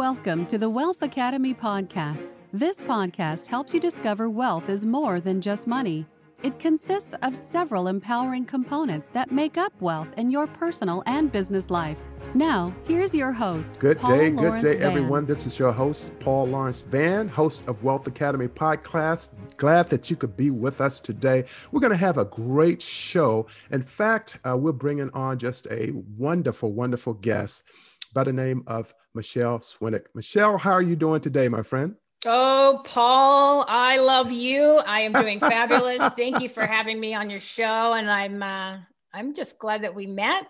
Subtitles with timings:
[0.00, 2.32] Welcome to the Wealth Academy podcast.
[2.54, 6.06] This podcast helps you discover wealth is more than just money.
[6.42, 11.68] It consists of several empowering components that make up wealth in your personal and business
[11.68, 11.98] life.
[12.32, 13.78] Now, here's your host.
[13.78, 14.90] Good Paul day, Lawrence good day, Vann.
[14.90, 15.26] everyone.
[15.26, 19.34] This is your host, Paul Lawrence Van, host of Wealth Academy Podcast.
[19.58, 21.44] Glad that you could be with us today.
[21.72, 23.48] We're going to have a great show.
[23.70, 27.64] In fact, uh, we're bringing on just a wonderful, wonderful guest
[28.12, 30.04] by the name of Michelle Swinick.
[30.14, 31.94] Michelle, how are you doing today, my friend?
[32.26, 34.78] Oh, Paul, I love you.
[34.78, 36.02] I am doing fabulous.
[36.14, 38.78] Thank you for having me on your show, and I'm uh,
[39.12, 40.46] I'm just glad that we met.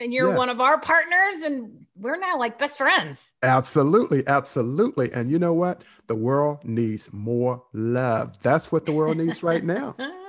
[0.00, 3.30] And you're one of our partners, and we're now like best friends.
[3.44, 5.12] Absolutely, absolutely.
[5.12, 5.84] And you know what?
[6.08, 8.42] The world needs more love.
[8.42, 9.94] That's what the world needs right now.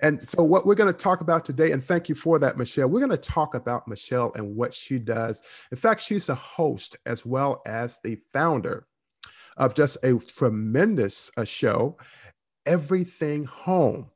[0.00, 2.88] And so, what we're going to talk about today, and thank you for that, Michelle,
[2.88, 5.42] we're going to talk about Michelle and what she does.
[5.70, 8.86] In fact, she's a host as well as the founder
[9.56, 11.96] of just a tremendous uh, show,
[12.66, 14.10] Everything Home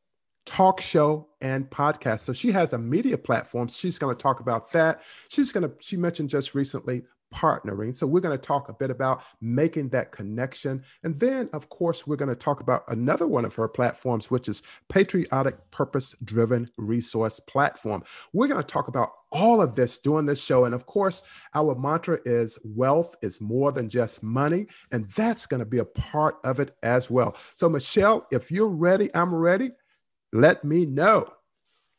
[0.50, 2.20] talk show and podcast.
[2.20, 3.68] So she has a media platform.
[3.68, 5.02] She's going to talk about that.
[5.28, 7.02] She's going to, she mentioned just recently
[7.34, 7.94] partnering.
[7.94, 10.82] So we're going to talk a bit about making that connection.
[11.02, 14.48] And then, of course, we're going to talk about another one of her platforms, which
[14.48, 18.02] is Patriotic Purpose Driven Resource Platform.
[18.32, 20.64] We're going to talk about all of this during this show.
[20.64, 21.22] And of course,
[21.54, 24.66] our mantra is wealth is more than just money.
[24.90, 27.36] And that's going to be a part of it as well.
[27.54, 29.70] So, Michelle, if you're ready, I'm ready.
[30.32, 31.26] Let me know.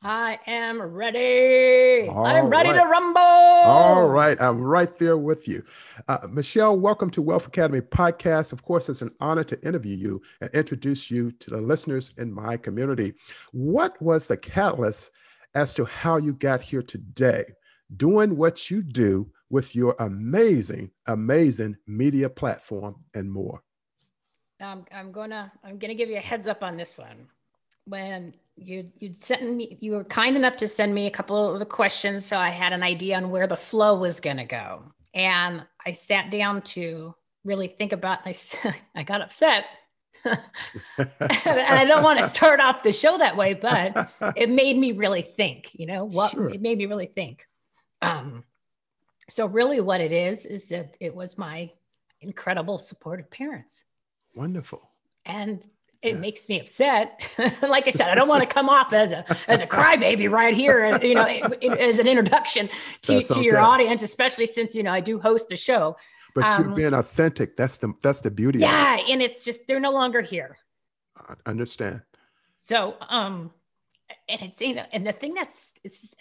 [0.03, 2.07] I am ready.
[2.09, 2.81] All I'm ready right.
[2.81, 3.21] to rumble.
[3.21, 5.63] All right, I'm right there with you.
[6.07, 8.51] Uh, Michelle, welcome to Wealth Academy Podcast.
[8.51, 12.33] Of course, it's an honor to interview you and introduce you to the listeners in
[12.33, 13.13] my community.
[13.51, 15.11] What was the catalyst
[15.53, 17.45] as to how you got here today,
[17.95, 23.61] doing what you do with your amazing, amazing media platform and more?
[24.61, 27.27] Um, I'm gonna I'm gonna give you a heads up on this one.
[27.91, 31.59] When you you sent me, you were kind enough to send me a couple of
[31.59, 35.65] the questions, so I had an idea on where the flow was gonna go, and
[35.85, 37.13] I sat down to
[37.43, 38.19] really think about.
[38.25, 38.33] I
[38.95, 39.65] I got upset,
[40.23, 40.39] and
[41.19, 45.21] I don't want to start off the show that way, but it made me really
[45.21, 45.71] think.
[45.73, 46.31] You know what?
[46.31, 46.49] Sure.
[46.49, 47.45] It made me really think.
[48.01, 48.45] Um,
[49.27, 51.69] so really, what it is is that it was my
[52.21, 53.83] incredible supportive parents
[54.33, 54.81] Wonderful.
[55.25, 55.67] and
[56.01, 56.19] it Yes.
[56.19, 57.29] makes me upset.
[57.61, 60.55] like I said, I don't want to come off as a as a crybaby right
[60.55, 62.69] here, you know, as an introduction
[63.03, 63.65] to, That's to your okay.
[63.65, 65.97] audience, especially since you know I do host a show.
[66.33, 67.55] But you're Um, being authentic.
[67.57, 70.57] That's the that's the beauty Yeah, and it's just they're no longer here.
[71.17, 72.01] I understand.
[72.57, 73.51] So, um,
[74.29, 76.15] and it's you know, and the thing that's it's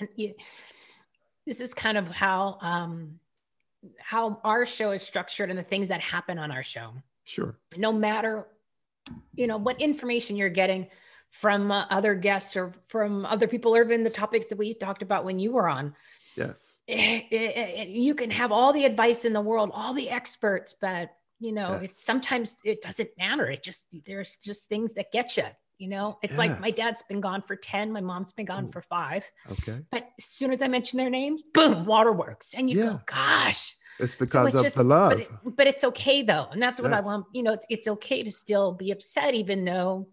[1.47, 3.19] this is kind of how um
[3.99, 6.93] how our show is structured and the things that happen on our show.
[7.25, 7.57] Sure.
[7.77, 8.47] no matter
[9.35, 10.87] you know what information you're getting
[11.31, 15.03] from uh, other guests or from other people or even the topics that we talked
[15.03, 15.95] about when you were on
[16.37, 16.79] Yes.
[16.89, 20.75] eh, eh, eh, you can have all the advice in the world all the experts
[20.81, 21.11] but
[21.41, 21.83] you know Yes.
[21.93, 25.45] it's sometimes it doesn't matter it just there's just things that get you
[25.79, 28.73] you know it's like my dad's been gone for 10 my mom's been gone Ooh.
[28.73, 29.79] for five Okay.
[29.91, 32.91] but as soon as i mention their names boom waterworks and you Yeah.
[32.91, 35.11] go gosh It's so because it's of just- the love.
[35.13, 37.27] But, it- but it's okay though, and that's what I want.
[37.33, 40.09] You know, it's, it's okay to still be upset, even though,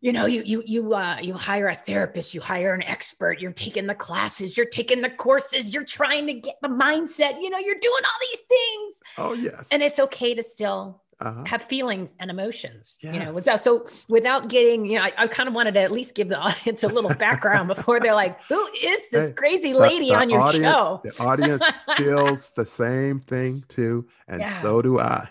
[0.00, 3.52] you know, you you you uh, you hire a therapist, you hire an expert, you're
[3.52, 7.40] taking the classes, you're taking the courses, you're trying to get the mindset.
[7.40, 9.68] You know, you're doing all these things, oh yes.
[9.70, 11.44] and it's okay to still uh-huh.
[11.46, 12.98] have feelings and emotions.
[13.02, 15.90] You know, without so without getting, you know, I, I kind of wanted to at
[15.90, 19.74] least give the audience a little background before they're like, "Who is this Hey, crazy
[19.74, 21.64] lady the on your audience, show?" The audience
[21.96, 24.62] feels the same thing too, and Yeah.
[24.62, 25.28] so do I.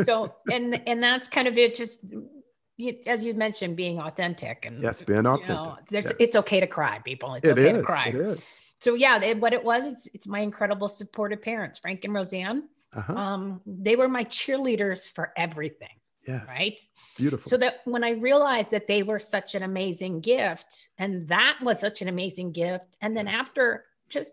[0.00, 2.00] so and and that's kind of it just
[3.06, 5.48] as you mentioned being authentic and Yes, being you authentic.
[5.48, 6.14] know, there's, Yes.
[6.18, 8.42] it's okay to cry people it's It okay to cry is.
[8.80, 12.62] so yeah it, what it was it's it's my incredible supportive parents frank and roseanne
[12.94, 13.12] Uh-huh.
[13.14, 15.96] um they were my cheerleaders for everything
[16.26, 16.44] yes.
[16.48, 16.80] right
[17.16, 17.48] Beautiful.
[17.50, 21.80] so that when i realized that they were such an amazing gift and that was
[21.80, 23.40] such an amazing gift and then Yes.
[23.40, 24.30] after just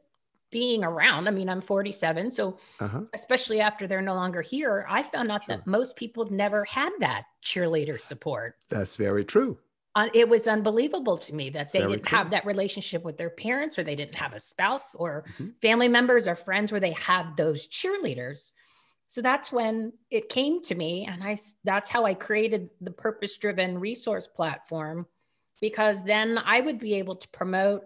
[0.51, 3.01] being around i mean i'm 47 so uh-huh.
[3.13, 5.57] especially after they're no longer here, I found out Sure.
[5.57, 8.55] that most people never had that cheerleader support.
[8.69, 9.57] That's very true.
[9.95, 12.17] Uh, It was unbelievable to me that It's they didn't true.
[12.17, 15.55] have that relationship with their parents, or they didn't have a spouse, or Mhm.
[15.61, 18.51] family members, or friends where they had those cheerleaders.
[19.07, 23.79] So that's when it came to me, and i that's how I created the purpose-driven
[23.79, 25.07] resource platform,
[25.61, 27.83] because then I would be able to promote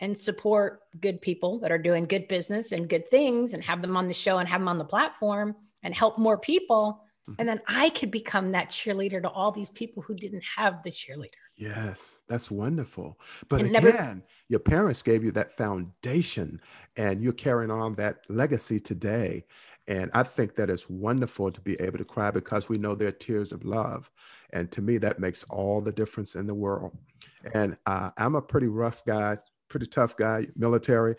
[0.00, 3.96] and support good people that are doing good business and good things and have them
[3.96, 7.02] on the show and have them on the platform and help more people.
[7.26, 7.34] Mm-hmm.
[7.38, 10.90] And then I could become that cheerleader to all these people who didn't have the
[10.90, 11.45] cheerleader.
[11.56, 13.18] Yes, that's wonderful.
[13.48, 16.60] But and again, never- your parents gave you that foundation
[16.96, 19.44] and you're carrying on that legacy today.
[19.88, 23.12] And I think that it's wonderful to be able to cry because we know they're
[23.12, 24.10] tears of love.
[24.50, 26.96] And to me, that makes all the difference in the world.
[27.54, 29.38] And uh, I'm a pretty rough guy,
[29.68, 31.14] pretty tough guy, military.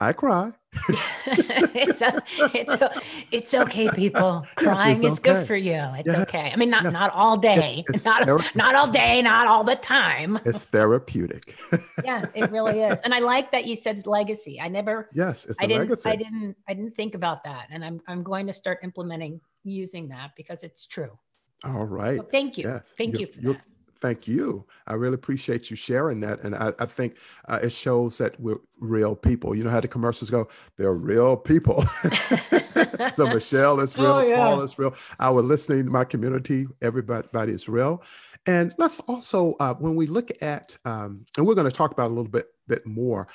[0.00, 0.52] I cry.
[0.88, 2.22] it's, a,
[2.54, 3.00] it's, a,
[3.32, 4.46] it's okay, people.
[4.56, 5.32] Crying yes, is okay.
[5.32, 5.80] good for you.
[5.98, 6.22] It's yes.
[6.22, 6.50] okay.
[6.52, 6.92] I mean, not yes.
[6.92, 10.38] not all day, it's, it's not not all day, not all the time.
[10.50, 11.56] It's therapeutic.
[12.04, 13.00] yeah, it really is.
[13.02, 14.60] And I like that you said legacy.
[14.60, 15.08] I never.
[15.12, 15.82] Yes, it's I didn't.
[15.82, 16.08] Legacy.
[16.08, 16.56] I didn't.
[16.68, 20.64] I didn't think about that, and I'm I'm going to start implementing using that because
[20.64, 21.18] it's true.
[21.64, 22.18] All right.
[22.18, 22.64] So thank you.
[22.64, 22.92] Yes.
[22.96, 23.60] Thank you're, you for that
[24.00, 24.64] thank you.
[24.86, 26.42] I really appreciate you sharing that.
[26.42, 27.16] And I, I think
[27.48, 29.54] uh, it shows that we're real people.
[29.54, 30.48] You know how the commercials go?
[30.76, 31.82] They're real people.
[33.14, 34.36] so Michelle is real, oh, yeah.
[34.36, 34.94] Paul is real.
[35.18, 38.02] Our listening, to my community, everybody is real.
[38.46, 42.06] And let's also, uh, when we look at, um, and we're going to talk about
[42.06, 43.28] a little bit, bit more,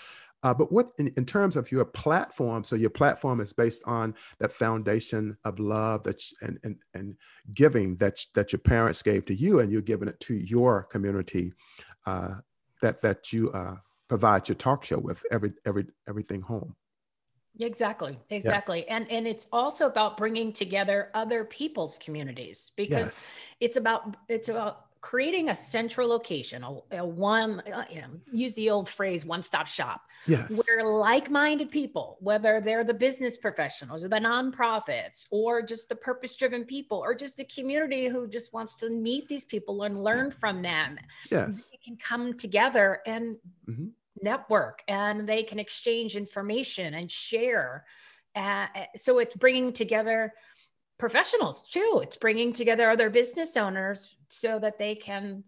[0.45, 4.13] uh, but what in, in, terms of your platform, so your platform is based on
[4.37, 7.15] that foundation of love that and, and and
[7.55, 11.51] giving that that your parents gave to you, and you're giving it to your community
[12.05, 12.35] uh,
[12.83, 13.77] that that you uh,
[14.07, 16.75] provide your talk show with every every everything home.
[17.59, 18.87] Exactly, exactly, yes.
[18.89, 23.37] and and it's also about bringing together other people's communities because yes.
[23.61, 28.55] it's about it's about creating a central location, a, a one, uh, you know, use
[28.55, 30.59] the old phrase one stop shop, yes.
[30.65, 35.95] where like minded people, whether they're the business professionals or the nonprofits or just the
[35.95, 40.03] purpose driven people or just the community who just wants to meet these people and
[40.03, 40.97] learn from them,
[41.29, 41.69] yes.
[41.69, 43.35] they can come together and
[43.69, 43.89] mm-hmm.
[44.23, 47.85] network and they can exchange information and share.
[48.35, 48.65] Uh,
[48.97, 50.33] so it's bringing together
[50.97, 52.01] professionals too.
[52.03, 55.43] It's bringing together other business owners so that they can,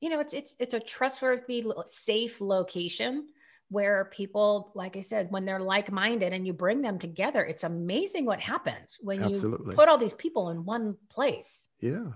[0.00, 3.26] you know, it's it's it's a trustworthy, safe location
[3.68, 8.24] where people, like I said, when they're like-minded and you bring them together, it's amazing
[8.26, 9.70] what happens when Absolutely.
[9.70, 11.68] you put all these people in one place.
[11.80, 12.06] Yeah.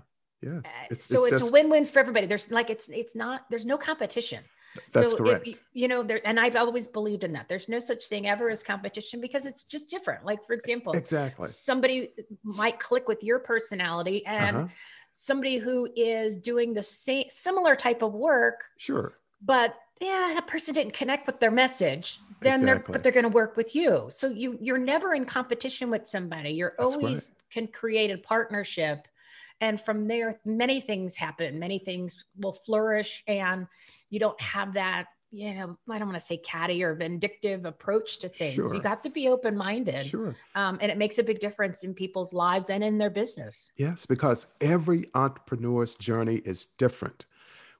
[0.41, 0.59] Yeah.
[0.65, 1.51] Uh, it's, so it's, it's just...
[1.51, 2.27] a win-win for everybody.
[2.27, 4.43] There's like it's it's not there's no competition.
[4.91, 5.47] That's so correct.
[5.47, 7.47] If, you know, there, and I've always believed in that.
[7.47, 10.25] There's no such thing ever as competition because it's just different.
[10.25, 12.09] Like, for example, exactly, somebody
[12.43, 14.67] might click with your personality, and uh-huh.
[15.11, 20.73] somebody who is doing the same similar type of work, sure, but yeah, that person
[20.73, 22.19] didn't connect with their message.
[22.41, 22.65] Then exactly.
[22.65, 24.07] they're but they're going to work with you.
[24.09, 26.51] So you you're never in competition with somebody.
[26.51, 27.35] You're That's always right.
[27.49, 29.07] can create a partnership
[29.61, 33.67] and from there many things happen many things will flourish and
[34.09, 38.19] you don't have that you know i don't want to say catty or vindictive approach
[38.19, 38.75] to things sure.
[38.75, 40.35] you have to be open-minded sure.
[40.55, 44.05] Um, and it makes a big difference in people's lives and in their business yes
[44.05, 47.25] because every entrepreneur's journey is different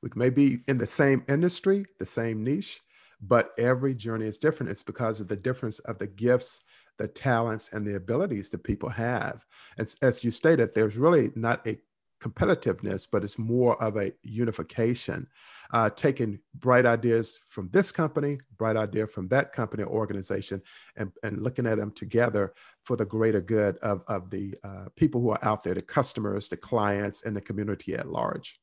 [0.02, 2.82] we may be in the same industry the same niche
[3.28, 6.62] but every journey is different it's because of the difference of the gifts
[6.98, 9.46] the talents and the abilities that people have.
[9.78, 11.78] And as you stated, there's really not a
[12.22, 15.28] competitiveness, but it's more of a unification,
[15.74, 20.62] uh, taking bright ideas from this company, bright idea from that company or organization,
[20.96, 25.20] and, and looking at them together for the greater good of, of the uh, people
[25.20, 28.60] who are out there, the customers, the clients, and the community at large.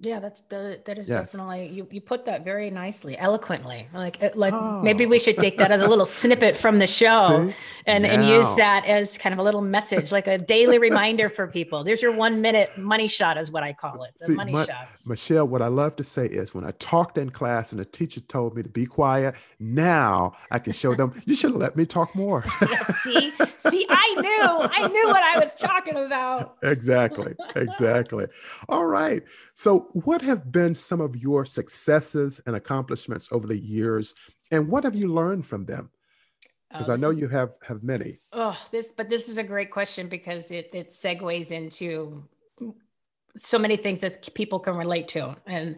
[0.00, 1.32] Yeah, that's the, that is yes.
[1.32, 1.88] definitely you.
[1.90, 3.88] You put that very nicely, eloquently.
[3.94, 4.82] Like like oh.
[4.82, 7.56] maybe we should take that as a little snippet from the show, See?
[7.86, 8.10] and now.
[8.10, 11.82] and use that as kind of a little message, like a daily reminder for people.
[11.82, 14.10] There's your one minute money shot, is what I call it.
[14.20, 15.08] The See, money my, shots.
[15.08, 18.20] Michelle, what I love to say is when I talked in class and the teacher
[18.20, 21.14] told me to be quiet, now I can show them.
[21.24, 22.44] you should have let me talk more.
[22.70, 26.58] yeah, see, see, I knew, I knew what I was talking about.
[26.62, 28.26] exactly, exactly.
[28.68, 29.22] All right,
[29.54, 34.14] so what have been some of your successes and accomplishments over the years,
[34.50, 35.90] and what have you learned from them?
[36.70, 38.18] Because oh, I know you have have many.
[38.32, 42.24] Oh, this, but this is a great question because it it segues into
[43.36, 45.36] so many things that people can relate to.
[45.46, 45.76] And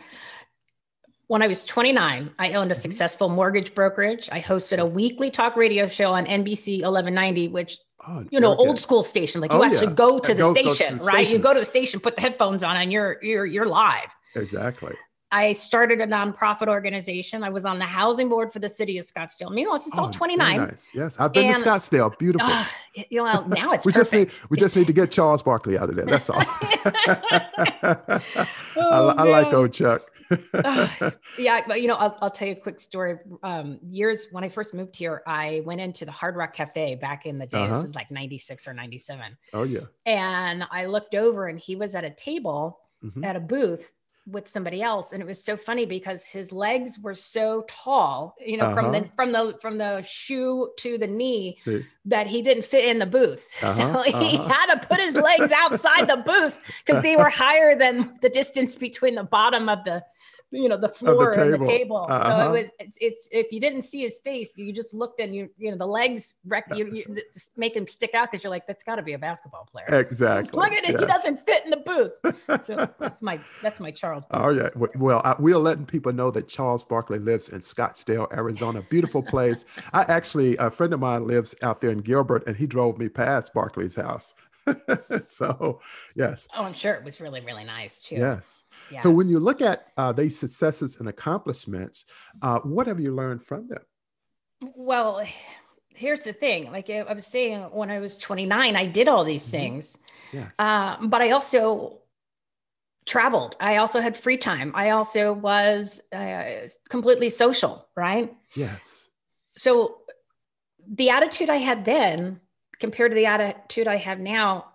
[1.29, 2.81] when I was 29, I owned a mm-hmm.
[2.81, 4.29] successful mortgage brokerage.
[4.33, 8.79] I hosted a weekly talk radio show on NBC 1190, which Oh, you know, old
[8.79, 9.41] school station.
[9.41, 9.95] Like you oh, actually yeah.
[9.95, 11.29] go to the go, station, go to the right?
[11.29, 14.15] You go to the station, put the headphones on, and you're you're you're live.
[14.37, 14.95] Exactly.
[15.31, 17.43] I started a nonprofit organization.
[17.43, 19.51] I was on the housing board for the city of Scottsdale.
[19.51, 20.57] Meanwhile, this is oh, all 29.
[20.57, 20.91] Nice.
[20.95, 22.17] Yes, I've been and, to Scottsdale.
[22.19, 22.49] Beautiful.
[22.49, 22.65] Uh,
[23.11, 23.97] you know, now it's we perfect.
[23.97, 26.07] just need we just need to get Charles Barkley out of there.
[26.07, 26.41] That's all.
[26.41, 27.21] oh,
[28.77, 30.08] I, I like old Chuck.
[30.55, 33.17] Uh, yeah, but you know, I'll, I'll tell you a quick story.
[33.43, 37.27] Um, years when I first moved here, I went into the Hard Rock Cafe back
[37.27, 37.59] in the day.
[37.59, 37.75] Uh-huh.
[37.75, 39.37] This was like 96 or 97.
[39.53, 39.81] Oh, yeah.
[40.07, 43.25] And I looked over and he was at a table mm-hmm.
[43.25, 43.93] at a booth
[44.31, 48.57] with somebody else and it was so funny because his legs were so tall you
[48.57, 48.75] know uh-huh.
[48.75, 49.09] from the uh-huh.
[49.17, 51.59] from the from the shoe to the knee
[52.05, 53.75] that he didn't fit in the booth uh-huh.
[53.75, 54.49] so he uh-huh.
[54.49, 58.77] had to put his legs outside the booth because they were higher than the distance
[58.77, 60.03] between the bottom of the
[60.51, 62.07] you know the floor the and the table.
[62.09, 62.23] Uh-huh.
[62.23, 62.53] So it uh-huh.
[62.53, 65.71] was it's, it's, if you didn't see his face, you just looked and you you
[65.71, 68.85] know the legs wreck you, you just make him stick out because you're like that's
[68.85, 69.87] got to be a basketball player.
[69.89, 70.59] Exactly.
[70.59, 72.13] look at it, he doesn't fit in the booth.
[72.65, 74.25] So that's my that's my Charles.
[74.25, 74.61] Barkley.
[74.61, 74.89] Oh yeah.
[74.97, 78.83] Well, I, we are letting people know that Charles Barkley lives in Scottsdale, Arizona.
[78.83, 79.65] Beautiful place.
[79.93, 83.09] I actually a friend of mine lives out there in Gilbert, and he drove me
[83.09, 84.35] past Barkley's house.
[85.27, 85.81] so,
[86.15, 86.49] yes.
[86.57, 88.17] Oh, I'm sure it was really, really nice too.
[88.17, 88.65] Yes.
[88.91, 89.01] Yeah.
[89.01, 92.05] So, when you look at uh, these successes and accomplishments,
[92.43, 93.83] uh, what have you learned from them?
[94.75, 95.25] Well,
[95.91, 99.45] here's the thing like I was saying, when I was 29, I did all these
[99.45, 99.51] mm-hmm.
[99.51, 99.99] things.
[100.33, 100.53] Yes.
[100.59, 102.01] Uh, but I also
[103.07, 103.57] traveled.
[103.59, 104.73] I also had free time.
[104.75, 108.35] I also was uh, completely social, right?
[108.55, 109.09] Yes.
[109.55, 109.99] So,
[110.91, 112.41] the attitude I had then
[112.81, 114.73] compared to the attitude I have now,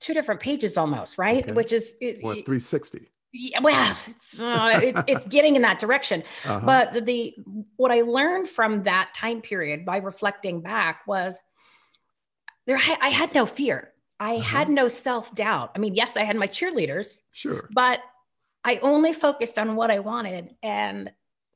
[0.00, 1.44] two different pages almost, right?
[1.44, 1.52] Okay.
[1.52, 3.08] Which is what 360.
[3.34, 6.22] Yeah, well, it's, uh, it's, it's getting in that direction.
[6.44, 6.60] Uh-huh.
[6.64, 7.34] But the
[7.76, 11.40] what I learned from that time period by reflecting back was
[12.66, 12.76] there.
[12.76, 13.92] I had no fear.
[14.20, 14.42] I uh-huh.
[14.42, 15.72] had no self doubt.
[15.74, 17.18] I mean, yes, I had my cheerleaders.
[17.32, 17.70] Sure.
[17.72, 18.00] But
[18.64, 21.10] I only focused on what I wanted, and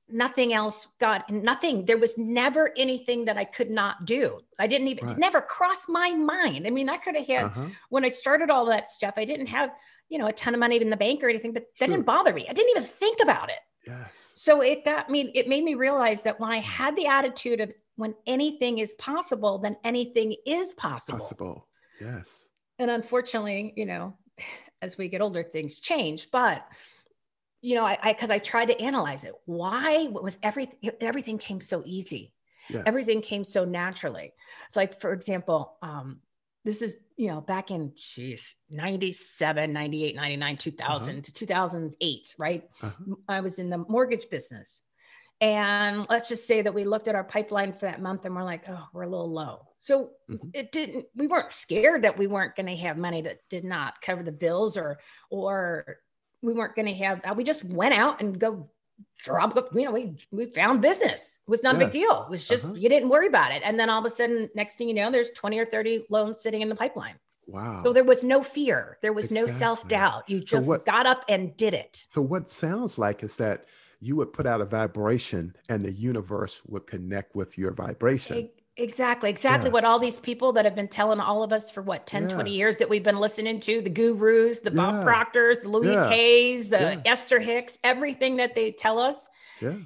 [0.08, 4.38] nothing else got nothing there was never anything that i could not do.
[4.58, 5.18] I didn't even right.
[5.18, 6.66] never crossed my mind.
[6.66, 7.66] I mean i could have had uh-huh.
[7.88, 9.70] when i started all that stuff i didn't have
[10.08, 11.96] you know a ton of money in the bank or anything but that sure.
[11.96, 12.46] didn't bother me.
[12.48, 13.58] I didn't even think about it.
[13.86, 14.32] Yes.
[14.36, 17.72] So it got me it made me realize that when i had the attitude of
[17.96, 21.18] when anything is possible then anything is possible.
[21.18, 21.68] Possible.
[22.00, 22.48] Yes.
[22.78, 24.16] And unfortunately you know
[24.82, 26.62] as we get older things change but
[27.66, 29.32] you know, I, because I, I, tried to analyze it.
[29.44, 32.32] Why was everything, everything came so easy.
[32.70, 32.84] Yes.
[32.86, 34.32] Everything came so naturally.
[34.68, 36.20] It's like, for example, um,
[36.64, 41.20] this is, you know, back in, geez, 97, 98, 99, 2000 uh-huh.
[41.22, 42.62] to 2008, right?
[42.84, 43.14] Uh-huh.
[43.28, 44.80] I was in the mortgage business.
[45.40, 48.44] And let's just say that we looked at our pipeline for that month and we're
[48.44, 49.66] like, oh, we're a little low.
[49.78, 50.50] So mm-hmm.
[50.54, 54.00] it didn't, we weren't scared that we weren't going to have money that did not
[54.00, 55.98] cover the bills or, or
[56.42, 58.68] we weren't going to have, uh, we just went out and go
[59.22, 61.38] drop you know we we found business.
[61.46, 61.82] It was not yes.
[61.82, 62.22] a big deal.
[62.22, 62.74] It was just uh-huh.
[62.74, 63.62] you didn't worry about it.
[63.64, 66.40] And then all of a sudden next thing you know there's 20 or 30 loans
[66.40, 67.14] sitting in the pipeline.
[67.46, 67.76] Wow.
[67.76, 68.98] So there was no fear.
[69.02, 69.52] There was exactly.
[69.52, 70.28] no self-doubt.
[70.28, 72.06] You just so what, got up and did it.
[72.12, 73.66] So what sounds like is that
[74.00, 79.30] you would put out a vibration and the universe would connect with your vibration Exactly,
[79.30, 79.72] exactly yeah.
[79.72, 82.34] what all these people that have been telling all of us for what 10, yeah.
[82.34, 85.02] 20 years that we've been listening to the gurus, the Bob yeah.
[85.02, 89.30] Proctors, the Louise Hays, the Esther Hicks, everything that they tell us.
[89.60, 89.76] Yeah.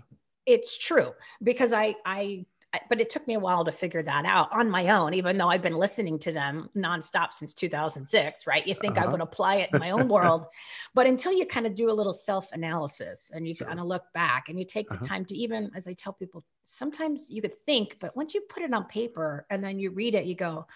[0.44, 2.46] It's true because I I
[2.88, 5.48] but it took me a while to figure that out on my own, even though
[5.48, 8.64] I've been listening to them nonstop since 2006, right?
[8.66, 9.08] You think uh-huh.
[9.08, 10.46] I would apply it in my own world,
[10.94, 13.66] but until you kind of do a little self analysis and you sure.
[13.66, 15.06] kind of look back and you take the uh-huh.
[15.06, 18.62] time to even, as I tell people, sometimes you could think, but once you put
[18.62, 20.66] it on paper and then you read it, you go,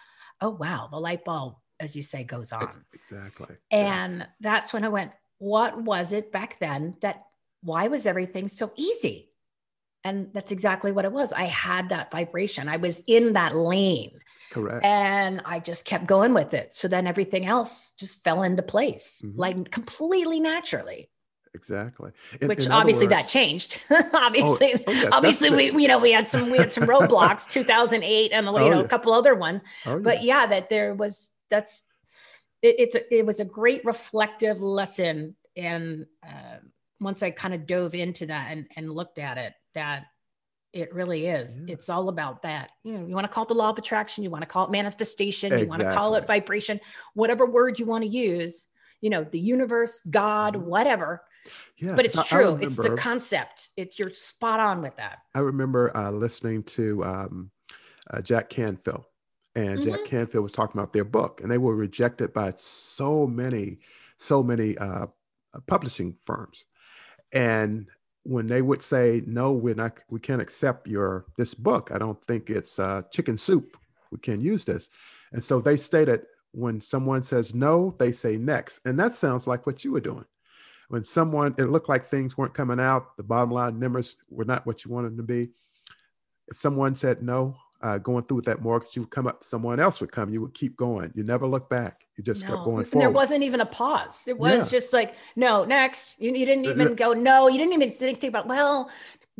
[0.41, 2.85] oh, wow, the light bulb, as you say, goes on.
[2.93, 3.55] Exactly.
[3.71, 4.29] And yes.
[4.41, 7.25] that's when I went, what was it back then that,
[7.63, 9.31] why was everything so easy?
[10.05, 11.33] And that's exactly what it was.
[11.33, 12.69] I had that vibration.
[12.69, 14.21] I was in that lane.
[14.51, 14.85] Correct.
[14.85, 16.75] And I just kept going with it.
[16.75, 19.39] So then everything else just fell into place, mm-hmm.
[19.39, 21.11] like completely naturally.
[21.55, 22.11] Exactly.
[22.41, 23.83] In, Which in obviously words, that changed.
[24.13, 27.49] obviously, oh, oh yeah, obviously we you know we had some we had some roadblocks
[27.49, 28.81] 2008 and you oh, know yeah.
[28.81, 29.63] a couple other ones.
[29.87, 30.43] Oh, but yeah.
[30.43, 31.85] yeah, that there was that's
[32.61, 36.59] it, it's a, it was a great reflective lesson and uh,
[37.01, 40.07] once I kind of dove into that and, and looked at it, that
[40.73, 41.57] it really is.
[41.57, 41.75] Yeah.
[41.75, 42.71] It's all about that.
[42.83, 44.65] You know, you want to call it the law of attraction, you want to call
[44.67, 45.65] it manifestation, exactly.
[45.65, 46.81] you want to call it vibration,
[47.15, 48.67] whatever word you want to use,
[49.01, 50.67] you know, the universe, God, mm-hmm.
[50.67, 51.23] whatever.
[51.77, 52.39] Yeah, but it's true.
[52.39, 53.69] Remember, it's the concept.
[53.77, 55.19] It's you're spot on with that.
[55.35, 57.51] I remember uh, listening to um,
[58.11, 59.05] uh, Jack Canfield,
[59.55, 59.91] and mm-hmm.
[59.91, 63.81] Jack Canfield was talking about their book, and they were rejected by so many,
[64.19, 65.07] so many uh,
[65.67, 66.65] publishing firms.
[67.33, 67.89] And
[68.25, 71.91] when they would say, no, we're not, we can't accept your, this book.
[71.95, 73.77] I don't think it's uh, chicken soup.
[74.11, 74.89] We can't use this.
[75.33, 78.81] And so they stated when someone says no, they say next.
[78.87, 80.25] And that sounds like what you were doing.
[80.89, 84.67] when someone it looked like things weren't coming out, the bottom line numbers were not
[84.67, 85.51] what you wanted them to be.
[86.49, 89.79] If someone said no, uh, going through with that mortgage, you would come up, someone
[89.79, 91.13] else would come, you would keep going.
[91.15, 92.07] You never look back.
[92.17, 92.49] You just no.
[92.49, 93.03] kept going forward.
[93.03, 94.25] There wasn't even a pause.
[94.27, 94.79] It was yeah.
[94.79, 96.19] just like, no, next.
[96.19, 98.91] You, you didn't even go, no, you didn't even think about, well,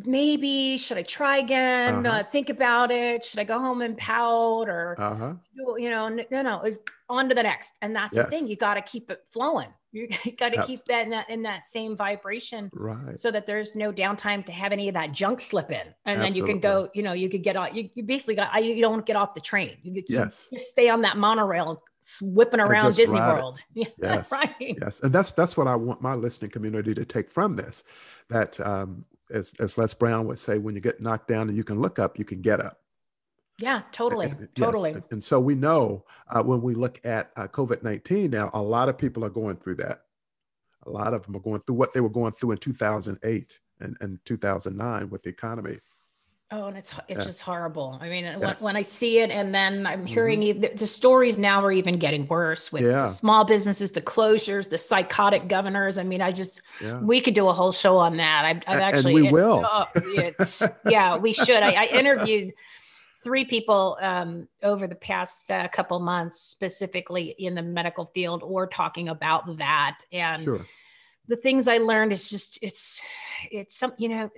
[0.05, 2.05] maybe should I try again?
[2.05, 2.19] Uh-huh.
[2.19, 3.23] Uh, think about it.
[3.23, 5.33] Should I go home and pout or, uh-huh.
[5.77, 6.75] you know, no, no,
[7.09, 7.73] on to the next.
[7.81, 8.25] And that's yes.
[8.25, 8.47] the thing.
[8.47, 9.69] You got to keep it flowing.
[9.95, 13.17] You got to keep that in that in that same vibration, right?
[13.17, 16.29] So that there's no downtime to have any of that junk slip in, and Absolutely.
[16.29, 16.89] then you can go.
[16.93, 17.73] You know, you could get off.
[17.73, 18.61] You, you basically got.
[18.61, 19.77] You don't get off the train.
[19.83, 20.49] You, yes.
[20.51, 21.81] Just stay on that monorail,
[22.21, 23.63] whipping around Disney World.
[23.73, 24.53] yes, right.
[24.59, 27.85] Yes, and that's that's what I want my listening community to take from this.
[28.27, 31.63] That um, as as Les Brown would say, when you get knocked down and you
[31.63, 32.79] can look up, you can get up.
[33.57, 34.91] Yeah, totally, and, totally.
[34.91, 35.01] Yes.
[35.11, 38.89] And so we know uh, when we look at uh, COVID nineteen now, a lot
[38.89, 40.01] of people are going through that.
[40.85, 43.17] A lot of them are going through what they were going through in two thousand
[43.23, 45.79] eight and, and two thousand nine with the economy.
[46.51, 47.23] Oh, and it's it's yeah.
[47.23, 47.97] just horrible.
[47.99, 48.39] I mean, yes.
[48.39, 50.61] when, when, I see it, and then I'm hearing mm-hmm.
[50.61, 53.07] the, the, stories now are even getting worse with yeah.
[53.07, 55.97] small businesses, the closures, the psychotic governors.
[55.97, 56.99] I mean, I just yeah.
[56.99, 58.45] we could do a whole show on that.
[58.45, 59.65] I, have actually and we will.
[59.67, 61.63] Oh, it's yeah, we should.
[61.63, 62.53] I, I interviewed
[63.23, 68.67] three people um, over the past uh, couple months, specifically in the medical field, or
[68.67, 69.97] talking about that.
[70.11, 70.65] And sure.
[71.27, 73.01] the things I learned is just it's
[73.51, 74.29] it's some you know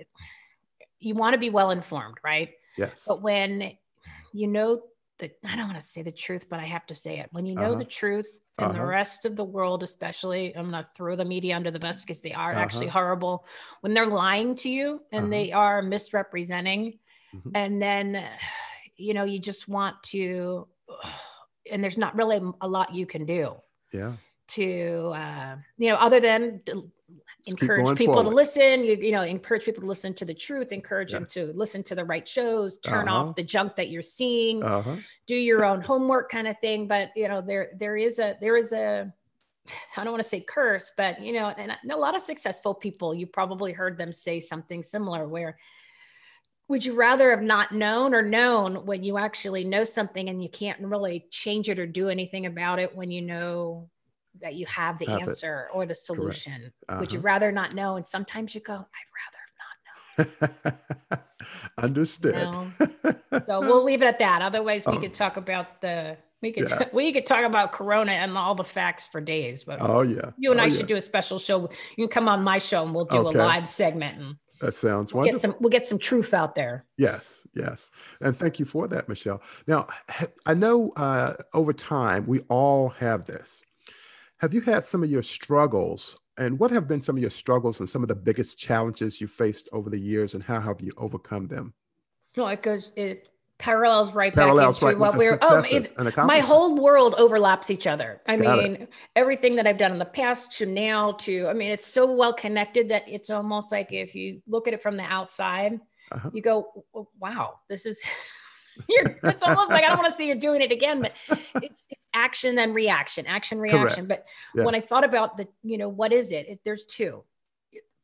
[1.00, 2.50] you want to be well informed, right?
[2.76, 3.04] Yes.
[3.06, 3.72] But when
[4.32, 4.82] you know
[5.18, 7.28] the I don't want to say the truth, but I have to say it.
[7.32, 7.78] When you know uh-huh.
[7.78, 8.80] the truth and uh-huh.
[8.80, 12.20] the rest of the world, especially, I'm gonna throw the media under the bus because
[12.20, 12.60] they are uh-huh.
[12.60, 13.46] actually horrible.
[13.80, 15.30] When they're lying to you and uh-huh.
[15.30, 16.98] they are misrepresenting,
[17.34, 17.50] mm-hmm.
[17.54, 18.24] and then
[18.98, 20.66] you know, you just want to,
[21.70, 23.54] and there's not really a lot you can do.
[23.92, 24.12] Yeah.
[24.48, 26.60] To, uh, you know, other than
[27.48, 28.30] encourage people forward.
[28.30, 31.18] to listen, you, you know, encourage people to listen to the truth, encourage yes.
[31.18, 33.28] them to listen to the right shows, turn uh-huh.
[33.28, 34.96] off the junk that you're seeing, uh-huh.
[35.26, 36.86] do your own homework kind of thing.
[36.86, 39.12] But, you know, there, there is a, there is a,
[39.96, 43.14] I don't want to say curse, but you know, and a lot of successful people,
[43.14, 45.58] you probably heard them say something similar where
[46.68, 50.50] would you rather have not known or known when you actually know something and you
[50.50, 53.88] can't really change it or do anything about it when you know
[54.40, 55.76] that you have the have answer it.
[55.76, 57.00] or the solution uh-huh.
[57.00, 57.26] would you uh-huh.
[57.26, 59.08] rather not know and sometimes you go i'd
[60.18, 60.58] rather not
[61.08, 61.18] know.
[61.78, 62.54] understood
[63.46, 65.00] so we'll leave it at that otherwise we oh.
[65.00, 66.94] could talk about the we could yes.
[66.94, 69.64] we could talk about Corona and all the facts for days.
[69.64, 70.76] But oh yeah, you and oh, I yeah.
[70.76, 71.68] should do a special show.
[71.96, 73.38] You can come on my show and we'll do okay.
[73.38, 75.50] a live segment and that sounds we'll wonderful.
[75.50, 76.84] Get some, we'll get some truth out there.
[76.96, 77.90] Yes, yes.
[78.20, 79.40] And thank you for that, Michelle.
[79.66, 79.86] Now,
[80.46, 83.62] I know uh, over time we all have this.
[84.38, 86.16] Have you had some of your struggles?
[86.36, 89.26] And what have been some of your struggles and some of the biggest challenges you
[89.26, 91.74] faced over the years, and how have you overcome them?
[92.36, 92.92] No, it goes.
[92.94, 97.72] It parallels right parallels back into right what we're oh it, my whole world overlaps
[97.72, 98.90] each other i Got mean it.
[99.16, 102.32] everything that i've done in the past to now to i mean it's so well
[102.32, 105.80] connected that it's almost like if you look at it from the outside
[106.12, 106.30] uh-huh.
[106.32, 106.84] you go
[107.18, 108.00] wow this is
[108.88, 111.12] you're it's almost like i don't want to say you're doing it again but
[111.62, 114.08] it's it's action and reaction action reaction Correct.
[114.08, 114.64] but yes.
[114.64, 117.24] when i thought about the you know what is it, it there's two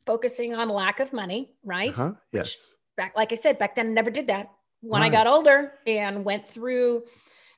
[0.07, 2.13] focusing on lack of money right uh-huh.
[2.33, 2.57] yes Which,
[2.97, 5.09] back like i said back then I never did that when right.
[5.09, 7.05] I got older and went through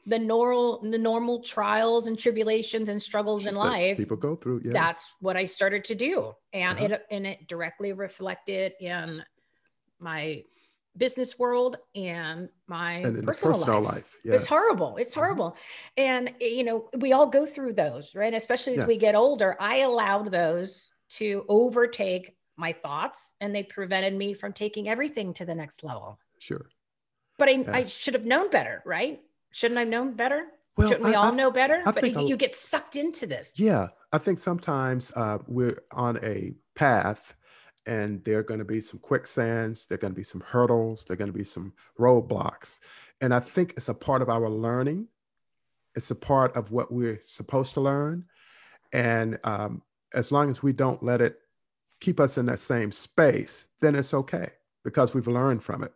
[0.06, 4.72] the normal the normal trials and tribulations and struggles in life people go through yes.
[4.72, 6.94] that's what i started to do and uh-huh.
[6.94, 9.22] it and it directly reflected in
[9.98, 10.44] my
[10.96, 14.16] business world and my and personal, personal, life, life.
[14.24, 14.34] Yes.
[14.40, 15.26] it's horrible it's uh-huh.
[15.26, 15.50] horrible
[15.98, 16.02] mm-hmm.
[16.02, 18.88] and you know we all go through those right especially as yes.
[18.88, 24.52] we get older i allowed those to overtake my thoughts and they prevented me from
[24.52, 26.66] taking everything to the next level sure
[27.38, 27.70] but I, yeah.
[27.72, 29.20] I should have known better, right?
[29.52, 30.46] Shouldn't I have known better?
[30.76, 31.82] Well, Shouldn't we I, all I, know better?
[31.84, 33.54] But you, you get sucked into this.
[33.56, 33.88] Yeah.
[34.12, 37.34] I think sometimes uh, we're on a path
[37.86, 41.04] and there are going to be some quicksands, there are going to be some hurdles,
[41.04, 42.80] there are going to be some roadblocks.
[43.20, 45.08] And I think it's a part of our learning.
[45.94, 48.24] It's a part of what we're supposed to learn.
[48.92, 49.82] And um,
[50.14, 51.38] as long as we don't let it
[52.00, 54.50] keep us in that same space, then it's okay
[54.84, 55.92] because we've learned from it.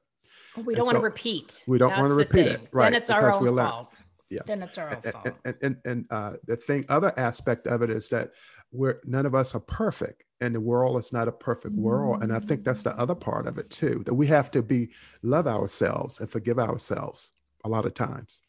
[0.64, 1.62] We don't want to repeat.
[1.66, 2.68] We don't want to repeat it.
[2.72, 2.90] Right.
[2.92, 3.92] Then it's our own fault.
[4.30, 4.40] Yeah.
[4.46, 5.38] Then it's our own and, fault.
[5.44, 8.30] And, and, and uh, the thing, other aspect of it is that
[8.72, 12.22] we're none of us are perfect and the world is not a perfect world.
[12.22, 14.90] And I think that's the other part of it too, that we have to be
[15.22, 17.32] love ourselves and forgive ourselves
[17.64, 18.42] a lot of times.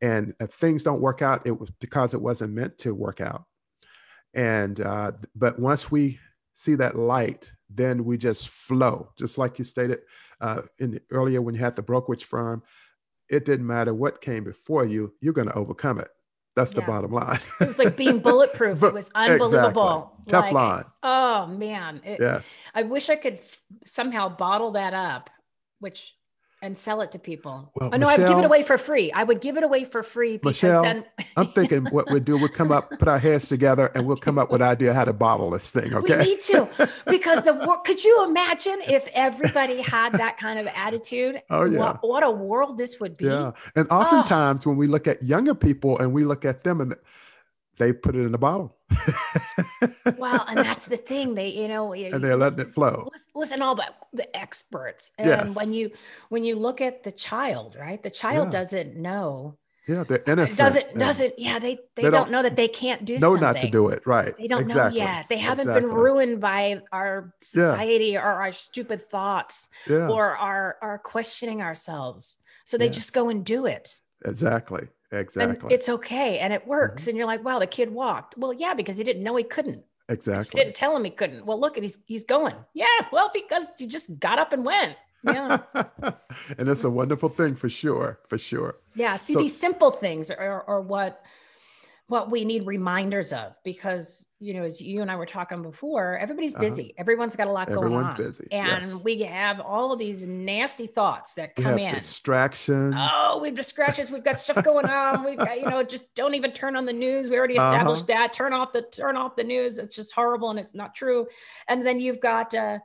[0.00, 3.44] And if things don't work out, it was because it wasn't meant to work out.
[4.34, 6.20] And uh, but once we
[6.54, 9.10] see that light, then we just flow.
[9.18, 10.00] Just like you stated
[10.40, 12.62] uh, in the, earlier when you had the brokerage firm,
[13.28, 16.08] it didn't matter what came before you, you're going to overcome it.
[16.56, 16.80] That's yeah.
[16.80, 17.38] the bottom line.
[17.60, 18.82] it was like being bulletproof.
[18.82, 20.12] It was unbelievable.
[20.24, 20.52] Exactly.
[20.52, 20.76] Teflon.
[20.78, 22.00] Like, oh man.
[22.04, 22.58] It, yes.
[22.74, 23.40] I wish I could
[23.84, 25.30] somehow bottle that up,
[25.78, 26.15] which
[26.62, 27.70] and sell it to people.
[27.74, 29.12] Well, oh, no, Michelle, I would give it away for free.
[29.12, 31.04] I would give it away for free because Michelle, then
[31.36, 34.38] I'm thinking what we'd do, we'll come up, put our heads together and we'll come
[34.38, 35.94] up with an idea how to bottle this thing.
[35.94, 36.18] Okay.
[36.18, 36.68] We need to
[37.06, 41.42] because the world could you imagine if everybody had that kind of attitude?
[41.50, 41.78] Oh yeah.
[41.78, 43.26] What, what a world this would be.
[43.26, 43.52] Yeah.
[43.74, 44.70] And oftentimes oh.
[44.70, 46.94] when we look at younger people and we look at them and
[47.78, 48.75] they put it in a bottle.
[50.16, 51.34] Well, and that's the thing.
[51.34, 53.08] They, you know, and they're letting it flow.
[53.34, 55.56] Listen, all the the experts, and yes.
[55.56, 55.90] when you
[56.28, 58.02] when you look at the child, right?
[58.02, 58.60] The child yeah.
[58.60, 59.58] doesn't know.
[59.88, 60.58] Yeah, they're innocent.
[60.58, 63.40] Doesn't doesn't yeah they they, they don't, don't, know that they can't do know something.
[63.40, 64.36] not to do it right.
[64.36, 65.00] They don't exactly.
[65.00, 65.28] know yet.
[65.28, 65.88] They haven't exactly.
[65.88, 68.22] been ruined by our society yeah.
[68.22, 70.08] or our stupid thoughts yeah.
[70.08, 72.38] or our our questioning ourselves.
[72.64, 74.00] So they just go and do it.
[74.24, 74.88] Exactly.
[75.12, 75.66] Exactly.
[75.66, 76.38] And it's okay.
[76.38, 77.02] And it works.
[77.02, 77.10] Mm-hmm.
[77.10, 78.36] And you're like, wow, the kid walked.
[78.36, 79.84] Well, yeah, because he didn't know he couldn't.
[80.08, 80.58] Exactly.
[80.58, 81.44] He didn't tell him he couldn't.
[81.44, 82.54] Well, look, and he's he's going.
[82.74, 84.96] Yeah, well, because he just got up and went.
[85.24, 85.58] Yeah.
[86.58, 88.20] and it's a wonderful thing for sure.
[88.28, 88.76] For sure.
[88.94, 89.16] Yeah.
[89.16, 91.24] See, so, these simple things are, are what
[92.08, 96.16] what we need reminders of because you know as you and i were talking before
[96.18, 96.64] everybody's uh-huh.
[96.64, 96.94] busy uh-huh.
[96.98, 98.46] everyone's got a lot Everyone's going on busy.
[98.52, 99.04] and yes.
[99.04, 104.24] we have all of these nasty thoughts that come in distractions oh we've distractions we've
[104.24, 107.28] got stuff going on we've got you know just don't even turn on the news
[107.28, 107.72] we already uh-huh.
[107.72, 108.22] established uh-huh.
[108.22, 111.26] that turn off the turn off the news it's just horrible and it's not true
[111.68, 112.78] and then you've got uh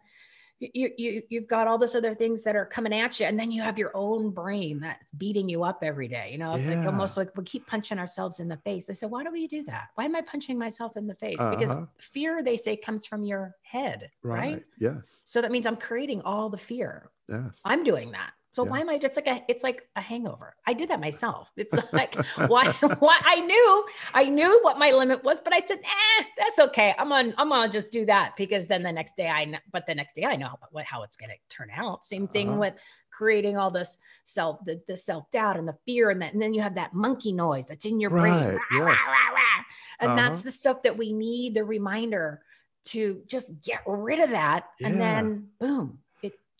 [0.73, 3.51] you, you you've got all this other things that are coming at you and then
[3.51, 6.77] you have your own brain that's beating you up every day you know it's yeah.
[6.77, 8.85] like almost like we keep punching ourselves in the face.
[8.85, 9.87] They said why do we do that?
[9.95, 11.39] Why am i punching myself in the face?
[11.39, 11.55] Uh-huh.
[11.55, 14.37] because fear they say comes from your head right.
[14.37, 15.23] right yes.
[15.25, 17.11] So that means i'm creating all the fear.
[17.27, 17.61] Yes.
[17.65, 18.71] I'm doing that so yes.
[18.71, 18.99] why am I?
[19.01, 20.55] It's like a, it's like a hangover.
[20.67, 21.51] I do that myself.
[21.55, 22.15] It's like
[22.47, 22.71] why?
[22.99, 26.93] Why I knew, I knew what my limit was, but I said, eh, that's okay.
[26.97, 29.85] I'm on, I'm gonna just do that because then the next day I, know, but
[29.87, 32.05] the next day I know what how it's gonna turn out.
[32.05, 32.59] Same thing uh-huh.
[32.59, 32.73] with
[33.11, 36.53] creating all this self, the, the self doubt and the fear and that, and then
[36.53, 38.59] you have that monkey noise that's in your brain, right.
[38.71, 39.01] rah, yes.
[39.07, 39.63] rah, rah,
[39.99, 40.15] and uh-huh.
[40.15, 42.41] that's the stuff that we need the reminder
[42.83, 44.87] to just get rid of that, yeah.
[44.87, 45.99] and then boom,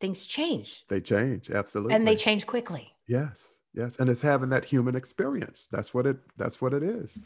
[0.02, 0.86] things change.
[0.90, 1.94] They change, absolutely.
[1.94, 2.94] And they change quickly.
[3.08, 3.60] Yes.
[3.74, 4.00] Yes.
[4.00, 5.68] And it's having that human experience.
[5.72, 7.20] That's what it that's what it is.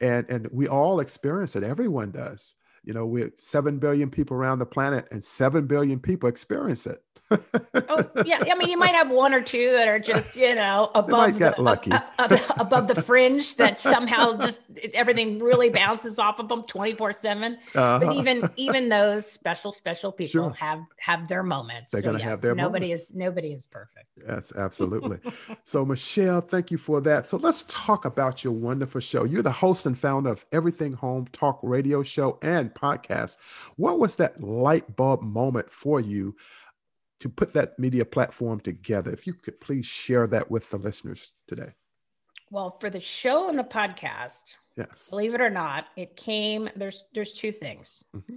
[0.00, 1.62] And and we all experience it.
[1.62, 2.54] Everyone does.
[2.84, 7.02] You know, we're 7 billion people around the planet and 7 billion people experience it
[7.30, 10.90] oh yeah, I mean you might have one or two that are just you know
[10.94, 11.90] above the, lucky.
[11.90, 14.60] Uh, uh, above the fringe that somehow just
[14.92, 17.58] everything really bounces off of them twenty four seven.
[17.74, 18.00] Uh-huh.
[18.00, 20.50] But even even those special special people sure.
[20.52, 21.92] have have their moments.
[21.92, 23.10] They're so gonna yes, have their nobody moments.
[23.10, 24.06] is nobody is perfect.
[24.26, 25.18] Yes, absolutely.
[25.64, 27.26] so Michelle, thank you for that.
[27.26, 29.24] So let's talk about your wonderful show.
[29.24, 33.38] You're the host and founder of Everything Home Talk Radio Show and podcast.
[33.76, 36.36] What was that light bulb moment for you?
[37.24, 39.10] To put that media platform together.
[39.10, 41.72] If you could please share that with the listeners today.
[42.50, 44.42] Well, for the show and the podcast,
[44.76, 46.68] yes, believe it or not, it came.
[46.76, 48.04] There's there's two things.
[48.14, 48.36] Mm-hmm.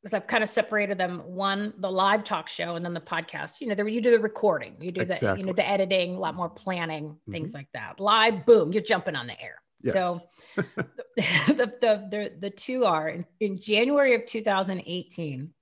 [0.00, 1.18] Because I've kind of separated them.
[1.26, 3.60] One, the live talk show, and then the podcast.
[3.60, 5.30] You know, there you do the recording, you do exactly.
[5.30, 7.32] the you know the editing, a lot more planning, mm-hmm.
[7.32, 7.98] things like that.
[7.98, 9.60] Live, boom, you're jumping on the air.
[9.82, 9.94] Yes.
[9.94, 10.20] So
[11.16, 15.52] the, the, the the two are in, in January of 2018.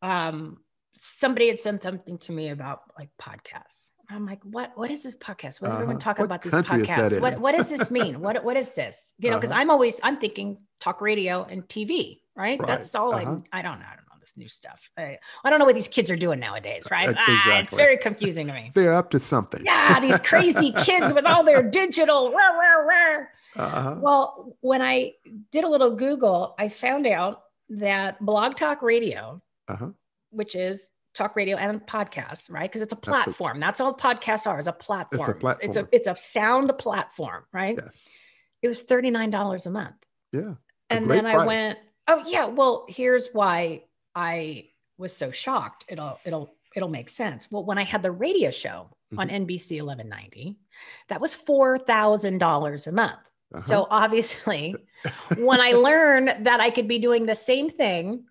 [0.00, 0.56] Um,
[1.00, 3.88] somebody had sent something to me about like podcasts.
[4.10, 4.72] I'm like, what?
[4.74, 5.60] What is this podcast?
[5.60, 5.76] What uh-huh.
[5.76, 7.20] everyone talking about these podcasts?
[7.20, 8.20] What What does this mean?
[8.20, 9.14] what What is this?
[9.18, 9.60] You know, because uh-huh.
[9.60, 12.58] I'm always I'm thinking talk radio and TV, right?
[12.58, 12.66] right.
[12.66, 13.38] That's all uh-huh.
[13.52, 13.86] I I don't know.
[13.86, 14.90] I don't know this new stuff.
[14.98, 17.08] I, I don't know what these kids are doing nowadays, right?
[17.08, 17.52] Exactly.
[17.52, 18.72] Ah, it's very confusing to me.
[18.74, 19.62] They're up to something.
[19.64, 22.30] Yeah, these crazy kids with all their digital.
[22.30, 23.26] Rah, rah, rah.
[23.56, 23.96] Uh-huh.
[24.00, 25.14] Well, when I
[25.50, 29.90] did a little Google, I found out that Blog Talk Radio uh-huh
[30.30, 32.70] which is talk radio and podcasts, right?
[32.70, 33.60] Because it's a platform.
[33.60, 35.20] That's, That's, all podcasts are is a platform.
[35.20, 35.68] It's a platform.
[35.68, 37.78] It's a it's a sound platform, right?
[37.82, 38.08] Yes.
[38.62, 39.94] It was $39 a month.
[40.32, 40.54] Yeah.
[40.90, 41.36] And then price.
[41.36, 45.84] I went, oh yeah, well, here's why I was so shocked.
[45.88, 47.50] It'll it'll it'll make sense.
[47.50, 49.18] Well, when I had the radio show mm-hmm.
[49.18, 50.56] on NBC 1190,
[51.08, 53.12] that was $4,000 a month.
[53.52, 53.58] Uh-huh.
[53.58, 54.76] So obviously,
[55.38, 58.24] when I learned that I could be doing the same thing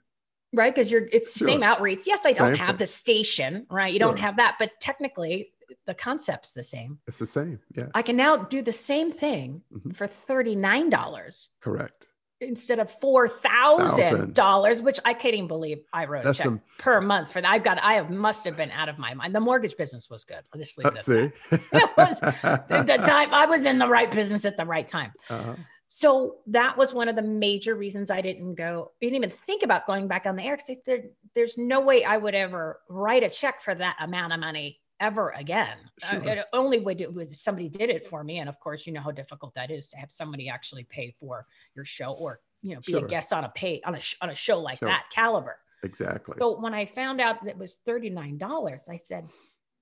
[0.53, 0.73] right?
[0.73, 2.01] Because you're it's the same outreach.
[2.05, 2.77] Yes, I don't have thing.
[2.77, 3.93] the station, right?
[3.93, 4.07] You sure.
[4.07, 5.51] don't have that, but technically
[5.85, 6.99] the concept's the same.
[7.07, 7.59] It's the same.
[7.75, 7.87] Yeah.
[7.93, 9.91] I can now do the same thing mm-hmm.
[9.91, 11.47] for $39.
[11.61, 12.07] Correct.
[12.41, 16.45] instead of four thousand dollars, which I can't even believe I wrote That's a check
[16.45, 17.51] some, per month for that.
[17.51, 19.35] I've got I have must have been out of my mind.
[19.35, 20.41] The mortgage business was good.
[20.53, 21.31] I'll just leave Let's see.
[21.51, 25.11] it was the, the, time I was in the right business at the right time.
[25.29, 25.55] Uh-huh.
[25.91, 29.63] So that was one of the major reasons I didn't go, I didn't even think
[29.63, 33.23] about going back on the air because there, there's no way I would ever write
[33.23, 35.77] a check for that amount of money ever again.
[36.03, 36.29] Uh, sure.
[36.29, 38.37] Uh, it only would it was somebody did it for me.
[38.37, 41.43] And of course, you know how difficult that is to have somebody actually pay for
[41.75, 43.05] your show or, you know, be sure.
[43.05, 44.89] a guest on a pay on a, on a show like sure.
[44.89, 45.57] that caliber.
[45.81, 46.35] Exactly.
[46.37, 49.27] So when I found out that it was $39, I said,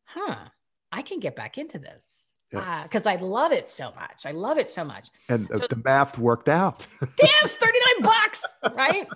[0.05, 0.37] huh,
[0.89, 3.05] I can get back into this because yes.
[3.05, 4.25] uh, I love it so much.
[4.25, 5.10] I love it so much.
[5.29, 6.88] And so, the math worked out.
[6.99, 7.10] damn,
[7.43, 9.07] it's 39 bucks, right?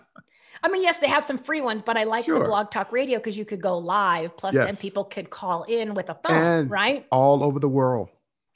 [0.64, 2.40] I mean, yes, they have some free ones, but I like sure.
[2.40, 4.38] the blog talk radio because you could go live.
[4.38, 4.66] Plus, yes.
[4.66, 7.08] then people could call in with a phone, and right?
[7.12, 8.10] All over the world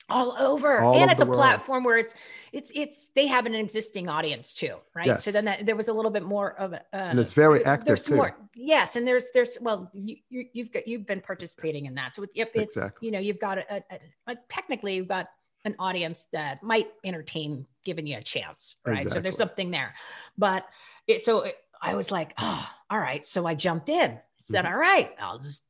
[0.09, 1.37] all over all and it's a world.
[1.37, 2.13] platform where it's
[2.53, 5.23] it's it's they have an existing audience too right yes.
[5.23, 7.65] so then that, there was a little bit more of a uh, and it's very
[7.65, 8.15] active there's too.
[8.15, 12.13] More, yes and there's there's well you, you have got you've been participating in that
[12.13, 13.07] so yep it's exactly.
[13.07, 15.27] you know you've got a, a, a, technically you've got
[15.63, 19.17] an audience that might entertain giving you a chance right exactly.
[19.17, 19.95] so there's something there
[20.37, 20.67] but
[21.07, 24.73] it so it, i was like oh all right so i jumped in said mm-hmm.
[24.73, 25.63] all right i'll just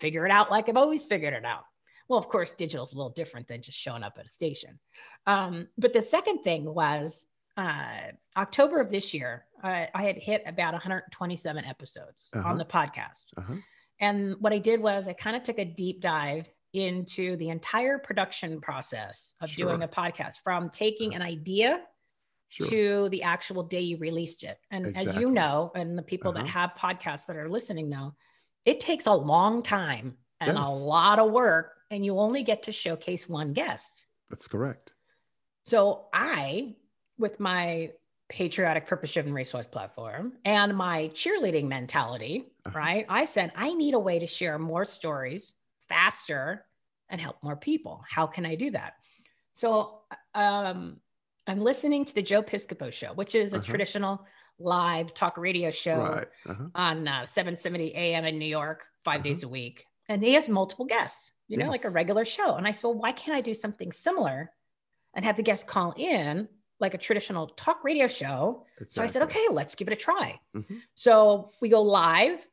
[0.00, 1.64] figure it out like i've always figured it out
[2.12, 4.78] well, of course, digital is a little different than just showing up at a station.
[5.26, 7.24] Um, but the second thing was
[7.56, 12.46] uh, October of this year, uh, I had hit about 127 episodes uh-huh.
[12.46, 13.24] on the podcast.
[13.38, 13.54] Uh-huh.
[13.98, 17.96] And what I did was I kind of took a deep dive into the entire
[17.96, 19.68] production process of sure.
[19.68, 21.22] doing a podcast from taking uh-huh.
[21.22, 21.80] an idea
[22.50, 22.68] Sure.
[22.68, 24.58] to the actual day you released it.
[24.70, 25.10] And exactly.
[25.12, 26.42] as you know, and the people uh-huh.
[26.42, 28.14] that have podcasts that are listening know,
[28.66, 30.68] it takes a long time and yes.
[30.68, 34.06] a lot of work and you only get to showcase one guest.
[34.30, 34.92] That's correct.
[35.62, 36.74] So I,
[37.18, 37.90] with my
[38.30, 42.78] patriotic purpose driven resource platform and my cheerleading mentality, uh-huh.
[42.78, 43.06] right?
[43.10, 45.54] I said, I need a way to share more stories
[45.90, 46.64] faster
[47.10, 48.02] and help more people.
[48.08, 48.94] How can I do that?
[49.52, 50.00] So
[50.34, 50.96] um,
[51.46, 53.66] I'm listening to the Joe Piscopo show, which is a uh-huh.
[53.66, 54.24] traditional
[54.58, 56.28] live talk radio show right.
[56.46, 56.68] uh-huh.
[56.74, 59.22] on uh, 770 AM in New York, 5 uh-huh.
[59.22, 59.84] days a week.
[60.08, 61.70] And he has multiple guests you know, yes.
[61.72, 62.54] like a regular show.
[62.54, 64.50] And I said, well, why can't I do something similar
[65.12, 66.48] and have the guests call in
[66.80, 68.64] like a traditional talk radio show?
[68.80, 68.94] Exactly.
[68.94, 70.40] So I said, okay, let's give it a try.
[70.56, 70.76] Mm-hmm.
[70.94, 72.46] So we go live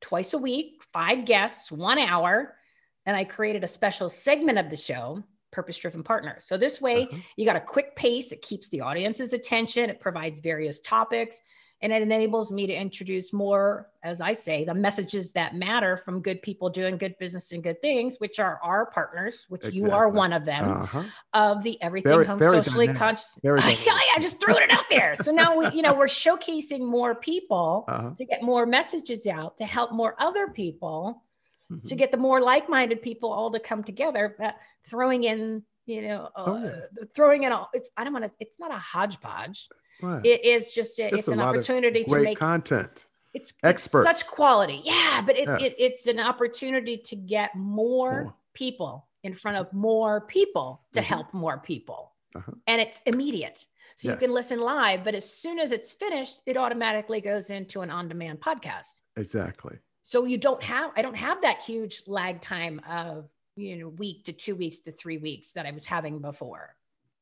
[0.00, 2.56] twice a week, five guests, one hour.
[3.04, 6.44] And I created a special segment of the show, Purpose Driven Partners.
[6.46, 7.18] So this way, uh-huh.
[7.36, 8.32] you got a quick pace.
[8.32, 9.90] It keeps the audience's attention.
[9.90, 11.38] It provides various topics
[11.82, 16.20] and it enables me to introduce more as i say the messages that matter from
[16.20, 19.80] good people doing good business and good things which are our partners which exactly.
[19.80, 21.02] you are one of them uh-huh.
[21.34, 23.00] of the everything very, home very socially dynamic.
[23.00, 26.80] conscious very I, just threw it out there so now we you know we're showcasing
[26.80, 28.12] more people uh-huh.
[28.16, 31.22] to get more messages out to help more other people
[31.70, 31.86] mm-hmm.
[31.86, 36.30] to get the more like-minded people all to come together but throwing in you know
[36.34, 37.04] uh, oh, yeah.
[37.14, 39.68] throwing in all it's i don't want to it's not a hodgepodge
[40.02, 40.24] Right.
[40.24, 43.06] It is just a, it's, it's an opportunity to make content.
[43.34, 44.80] It's experts, such quality.
[44.82, 45.60] Yeah, but it, yes.
[45.60, 51.00] it, it's an opportunity to get more, more, people in front of more people to
[51.00, 51.06] mm-hmm.
[51.06, 52.52] help more people, uh-huh.
[52.66, 53.66] and it's immediate.
[53.96, 54.14] So yes.
[54.14, 57.90] you can listen live, but as soon as it's finished, it automatically goes into an
[57.90, 59.00] on-demand podcast.
[59.16, 59.78] Exactly.
[60.02, 64.24] So you don't have I don't have that huge lag time of you know week
[64.26, 66.75] to two weeks to three weeks that I was having before.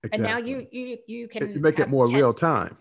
[0.04, 0.26] Exactly.
[0.26, 2.76] And now you you you can you make it more 10, real time.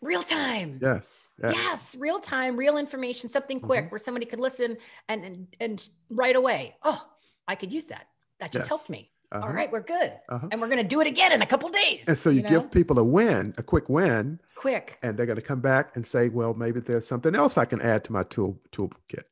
[0.00, 0.78] Real time.
[0.82, 1.28] Yes.
[1.40, 1.54] Yes.
[1.54, 3.90] yes real time, real information, something quick mm-hmm.
[3.90, 4.76] where somebody could listen
[5.08, 6.74] and, and and right away.
[6.82, 7.04] Oh,
[7.46, 8.06] I could use that.
[8.40, 8.68] That just yes.
[8.68, 9.10] helped me.
[9.32, 9.46] Uh-huh.
[9.46, 10.12] All right, we're good.
[10.28, 10.48] Uh-huh.
[10.50, 12.06] And we're going to do it again in a couple days.
[12.06, 12.50] And so you, you know?
[12.50, 14.38] give people a win, a quick win.
[14.56, 14.98] Quick.
[15.02, 17.80] And they're going to come back and say, well, maybe there's something else I can
[17.80, 19.24] add to my tool toolkit.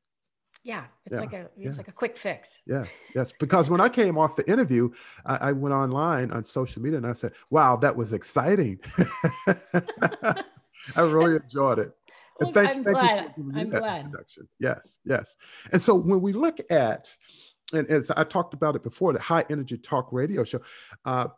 [0.62, 2.58] Yeah, it's yeah, like a it's like a quick fix.
[2.66, 3.32] Yes, yes.
[3.32, 4.90] Because when I came off the interview,
[5.24, 8.78] I, I went online on social media and I said, "Wow, that was exciting."
[9.46, 10.44] I
[10.96, 11.92] really enjoyed it.
[12.38, 13.34] Well, thank, I'm thank glad.
[13.54, 14.04] I'm glad.
[14.06, 14.48] Introduction.
[14.58, 15.36] Yes, yes.
[15.72, 17.14] And so when we look at,
[17.72, 20.60] and as I talked about it before, the high energy talk radio show,
[21.06, 21.28] uh,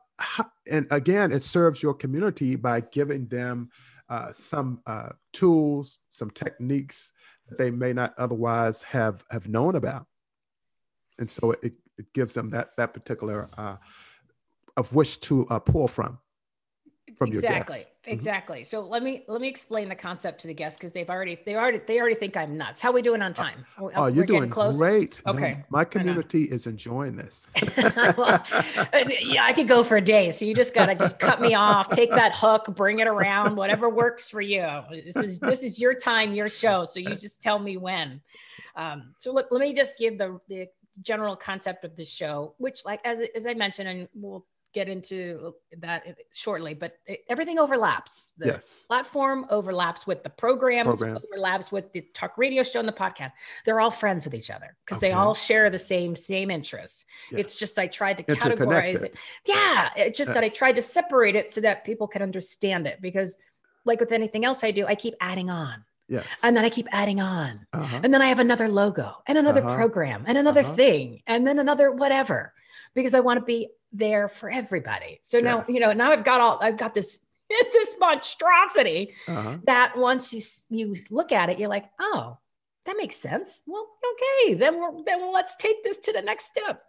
[0.71, 3.71] and again, it serves your community by giving them
[4.09, 7.13] uh, some uh, tools, some techniques
[7.59, 10.07] they may not otherwise have have known about.
[11.19, 13.77] And so it, it gives them that that particular uh,
[14.77, 16.19] of which to uh, pull from
[17.17, 17.77] from exactly.
[17.77, 17.91] your guests.
[18.05, 18.65] exactly.
[18.65, 21.55] So let me let me explain the concept to the guests because they've already they
[21.55, 22.81] already they already think I'm nuts.
[22.81, 23.65] How we doing on time?
[23.79, 24.77] Oh, oh you're doing close.
[24.77, 25.21] great.
[25.27, 27.47] Okay, no, my community is enjoying this.
[28.17, 28.45] well,
[29.21, 30.31] yeah, I could go for a day.
[30.31, 33.89] So you just gotta just cut me off, take that hook, bring it around, whatever
[33.89, 34.67] works for you.
[34.91, 36.85] This is this is your time, your show.
[36.85, 38.21] So you just tell me when.
[38.77, 40.69] Um, so let, let me just give the the
[41.01, 45.55] general concept of the show, which like as as I mentioned, and we'll get into
[45.79, 48.27] that shortly, but it, everything overlaps.
[48.39, 48.85] The yes.
[48.87, 51.19] platform overlaps with the programs, Program.
[51.23, 53.33] overlaps with the talk radio show and the podcast.
[53.65, 55.09] They're all friends with each other because okay.
[55.09, 57.05] they all share the same same interests.
[57.31, 57.41] Yes.
[57.41, 59.17] It's just I tried to categorize it.
[59.47, 60.35] Yeah, it's just yes.
[60.35, 63.37] that I tried to separate it so that people can understand it because
[63.85, 65.85] like with anything else I do, I keep adding on.
[66.09, 66.41] Yes.
[66.43, 67.67] And then I keep adding on.
[67.73, 68.01] Uh-huh.
[68.03, 69.77] And then I have another logo and another uh-huh.
[69.77, 70.75] program and another uh-huh.
[70.75, 72.53] thing and then another whatever
[72.95, 75.21] because I want to be there for everybody.
[75.23, 75.69] So now, yes.
[75.69, 79.59] you know, now I've got all, I've got this, this monstrosity uh-huh.
[79.65, 82.39] that once you, you look at it, you're like, oh,
[82.85, 83.63] that makes sense.
[83.67, 86.83] Well, okay, then we're, then let's take this to the next step.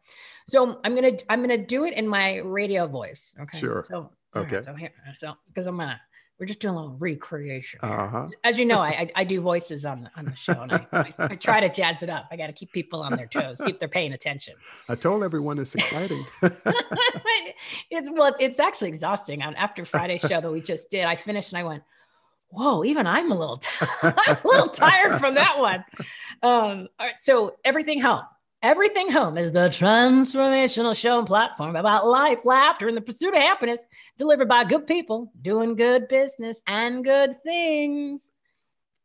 [0.48, 3.34] So I'm gonna I'm gonna do it in my radio voice.
[3.40, 3.60] Okay.
[3.60, 3.86] Sure.
[3.88, 4.56] So okay.
[4.56, 6.02] Right, so here, so because I'm gonna
[6.40, 7.80] we're just doing a little recreation.
[7.84, 8.28] Uh-huh.
[8.44, 11.36] As you know, I, I, do voices on on the show, and I, I, I
[11.36, 12.28] try to jazz it up.
[12.32, 14.56] I got to keep people on their toes, see if they're paying attention.
[14.90, 16.26] I told everyone it's exciting.
[16.42, 19.42] it's well, it's actually exhausting.
[19.42, 21.84] After Friday's show that we just did, I finished and I went,
[22.50, 23.70] "Whoa!" Even I'm a little, t-
[24.02, 25.86] I'm a little tired from that one.
[26.42, 28.28] Um, all right, so everything helped.
[28.64, 33.42] Everything Home is the transformational show and platform about life, laughter, and the pursuit of
[33.42, 33.82] happiness
[34.18, 38.32] delivered by good people doing good business and good things.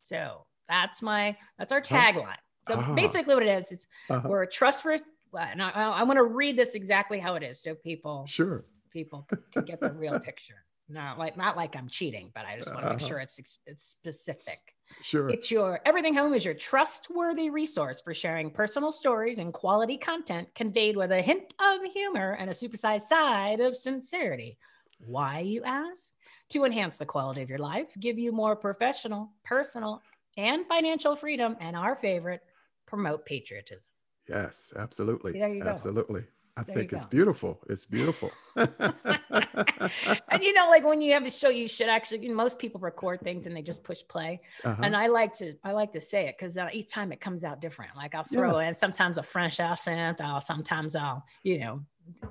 [0.05, 2.37] So that's my that's our tagline.
[2.69, 2.95] So uh-huh.
[2.95, 4.29] basically, what it is, it's uh-huh.
[4.29, 5.03] we're a trustworthy.
[5.37, 9.27] And I, I want to read this exactly how it is, so people sure people
[9.53, 10.63] can get the real picture.
[10.89, 13.09] Not like not like I'm cheating, but I just want to make uh-huh.
[13.09, 14.77] sure it's it's specific.
[15.01, 15.31] Sure.
[15.31, 20.55] It's your Everything Home is your trustworthy resource for sharing personal stories and quality content
[20.55, 24.59] conveyed with a hint of humor and a supersized side of sincerity.
[24.99, 26.15] Why, you ask?
[26.51, 30.03] To enhance the quality of your life, give you more professional, personal,
[30.37, 32.41] and financial freedom, and our favorite,
[32.87, 33.91] promote patriotism.
[34.29, 35.35] Yes, absolutely.
[35.35, 35.71] There you go.
[35.71, 36.25] Absolutely.
[36.59, 37.61] I there think it's beautiful.
[37.69, 38.31] It's beautiful.
[38.57, 42.23] and you know, like when you have a show, you should actually.
[42.23, 44.41] You know, most people record things and they just push play.
[44.65, 44.83] Uh-huh.
[44.83, 47.45] And I like to, I like to say it because uh, each time it comes
[47.45, 47.95] out different.
[47.97, 48.69] Like I'll throw yes.
[48.69, 50.21] in sometimes a French accent.
[50.21, 51.85] I'll sometimes I'll, you know,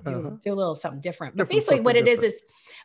[0.05, 0.29] do, uh-huh.
[0.43, 1.37] do a little something different.
[1.37, 2.25] But different, basically, what it different.
[2.25, 2.41] is is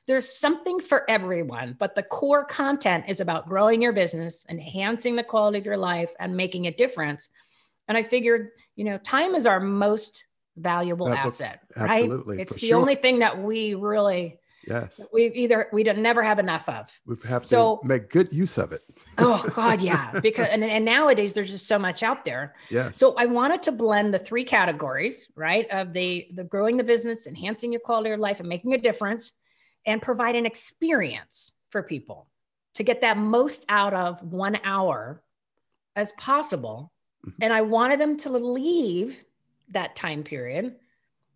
[0.07, 1.75] there's something for everyone.
[1.77, 6.13] But the core content is about growing your business, enhancing the quality of your life,
[6.21, 7.29] and making a difference.
[7.89, 10.25] And I figured, you know, time is our most
[10.57, 12.05] valuable that asset, right?
[12.05, 12.41] Absolutely.
[12.41, 12.79] It's the sure.
[12.79, 16.89] only thing that we really yes we either we don't never have enough of.
[17.07, 18.83] We have so, to make good use of it.
[19.19, 20.19] oh God, yeah.
[20.21, 22.55] Because and, and nowadays there's just so much out there.
[22.71, 22.91] Yeah.
[22.91, 25.69] So I wanted to blend the three categories, right?
[25.71, 29.33] Of the the growing the business, enhancing your quality of life, and making a difference,
[29.87, 32.29] and provide an experience for people
[32.75, 35.23] to get that most out of one hour
[35.97, 36.93] as possible.
[37.27, 37.43] Mm-hmm.
[37.43, 39.23] And I wanted them to leave
[39.73, 40.77] that time period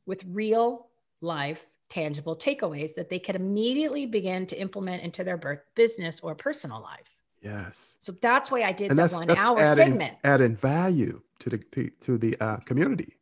[0.06, 0.88] with real
[1.20, 6.80] life tangible takeaways that they could immediately begin to implement into their business or personal
[6.80, 7.16] life.
[7.40, 7.96] Yes.
[8.00, 10.14] So that's why I did and the one hour adding, segment.
[10.24, 13.14] Adding value to the to, to the uh, community.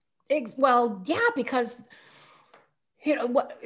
[0.57, 1.89] well, yeah, because
[3.05, 3.61] you know what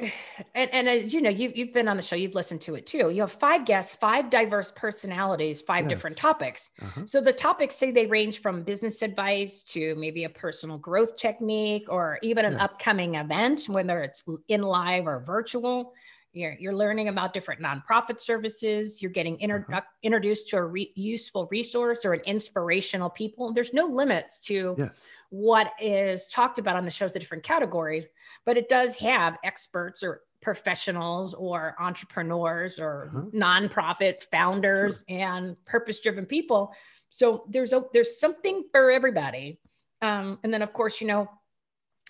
[0.55, 2.87] and, and as you know you, you've been on the show you've listened to it
[2.87, 5.91] too you have five guests five diverse personalities five yes.
[5.91, 7.07] different topics uh-huh.
[7.07, 11.87] so the topics say they range from business advice to maybe a personal growth technique
[11.89, 12.63] or even an yes.
[12.63, 15.93] upcoming event whether it's in live or virtual
[16.33, 19.81] you're, you're learning about different nonprofit services you're getting inter- uh-huh.
[20.03, 25.11] introduced to a re- useful resource or an inspirational people there's no limits to yes.
[25.31, 28.05] what is talked about on the shows the different categories
[28.45, 33.25] but it does have experts or professionals or entrepreneurs or uh-huh.
[33.35, 35.19] nonprofit founders sure.
[35.19, 36.73] and purpose driven people
[37.09, 39.59] so there's a there's something for everybody
[40.03, 41.29] um, and then of course you know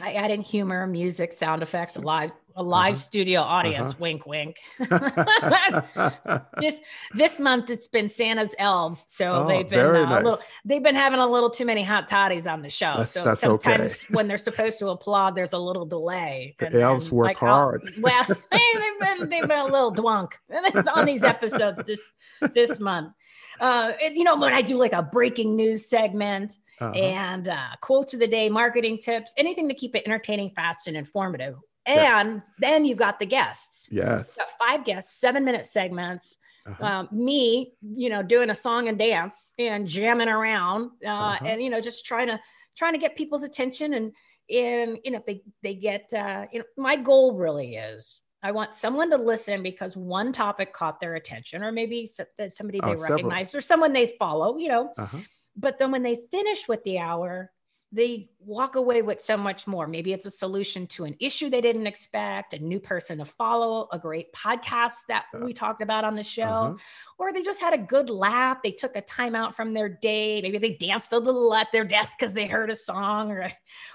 [0.01, 3.01] I add in humor, music, sound effects, a live a live uh-huh.
[3.01, 3.91] studio audience.
[3.91, 3.99] Uh-huh.
[4.01, 4.57] Wink, wink.
[6.61, 6.81] this
[7.15, 10.25] this month it's been Santa's elves, so oh, they've been uh, nice.
[10.25, 12.97] little, they've been having a little too many hot toddies on the show.
[12.99, 14.15] That's, so that's sometimes okay.
[14.15, 16.57] when they're supposed to applaud, there's a little delay.
[16.59, 17.83] The and, elves and work like, hard.
[17.87, 20.33] Oh, well, they've been they've been a little dwunk
[20.95, 22.13] on these episodes this
[22.53, 23.13] this month
[23.61, 26.93] uh, and, you know, when I do like a breaking news segment uh-huh.
[26.93, 30.97] and uh, quotes of the day, marketing tips, anything to keep it entertaining, fast, and
[30.97, 31.57] informative.
[31.89, 31.97] And
[32.37, 32.43] Yes.
[32.59, 33.89] then you've got the guests.
[33.91, 34.37] Yes.
[34.37, 36.37] You got five guests, seven minute segments.
[36.67, 36.85] Uh-huh.
[36.85, 41.45] Um, me, you know, doing a song and dance and jamming around, uh, Uh-huh.
[41.47, 42.39] and you know, just trying to
[42.77, 44.13] trying to get people's attention and
[44.51, 48.53] and you know, if they they get uh, you know, my goal really is I
[48.53, 52.97] want someone to listen because one topic caught their attention, or maybe somebody they Oh,
[52.97, 53.17] several.
[53.17, 54.93] recognize or someone they follow, you know.
[54.97, 55.19] Uh-huh.
[55.57, 57.51] But then when they finish with the hour,
[57.91, 59.87] they walk away with so much more.
[59.87, 63.89] Maybe it's a solution to an issue they didn't expect, a new person to follow,
[63.91, 66.75] a great podcast that we talked about on the show, Uh-huh.
[67.19, 68.59] or they just had a good laugh.
[68.63, 70.43] They took a time out from their day.
[70.43, 73.51] Maybe they danced a little at their desk because they heard a song, or,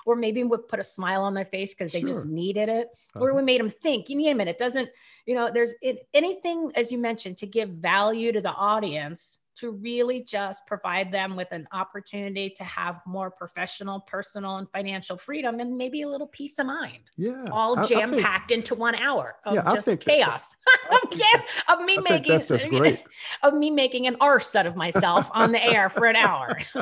[0.07, 3.29] or maybe we put a smile on their face because they just needed it, or
[3.29, 3.37] Uh-huh.
[3.37, 4.09] we made them think.
[4.09, 4.47] You name it.
[4.47, 4.89] It doesn't,
[5.27, 9.71] you know, there's it, anything, as you mentioned, to give value to the audience to
[9.71, 15.61] really just provide them with an opportunity to have more professional, personal, and financial freedom
[15.61, 17.45] and maybe a little peace of mind, Yeah.
[17.49, 20.53] all jam packed into one hour of Yeah, just that- chaos.
[20.91, 23.03] of, jam, of me I making that's just great.
[23.43, 26.57] of me making an arse out of myself on the air for an hour.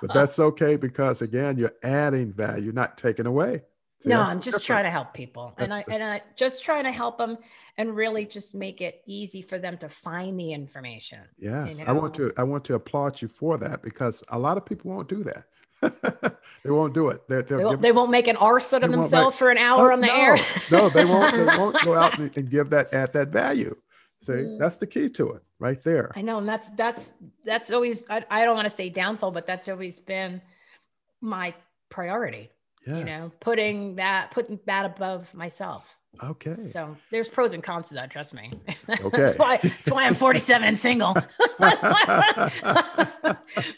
[0.00, 3.62] But that's okay because again, you're adding value, not taking away.
[4.02, 4.64] See, no, that's I'm just different.
[4.66, 7.38] trying to help people, and I That's- and I just trying to help them,
[7.78, 11.20] and really just make it easy for them to find the information.
[11.38, 12.32] Yes, I want to.
[12.36, 15.44] I want to applaud you for that because a lot of people won't do that.
[16.62, 17.22] they won't do it.
[17.28, 19.58] They're, they'll They won't, they won't make an arse out of themselves make- for an
[19.58, 20.36] hour Oh, on the no, air.
[20.70, 21.34] no, they won't.
[21.34, 23.76] They won't go out and, and give that add that value.
[24.20, 24.58] See, Mm.
[24.60, 26.12] that's the key to it, right there.
[26.14, 27.12] I know, and that's that's
[27.44, 30.40] that's always I, I don't want to say downfall, but that's always been
[31.20, 31.54] my
[31.88, 32.50] priority.
[32.86, 32.98] Yes.
[32.98, 35.96] You know, putting that putting that above myself.
[36.22, 36.70] Okay.
[36.72, 38.10] So there's pros and cons to that.
[38.10, 38.50] Trust me.
[38.90, 39.16] Okay.
[39.16, 41.14] that's why that's why I'm 47 and single.
[41.58, 42.52] but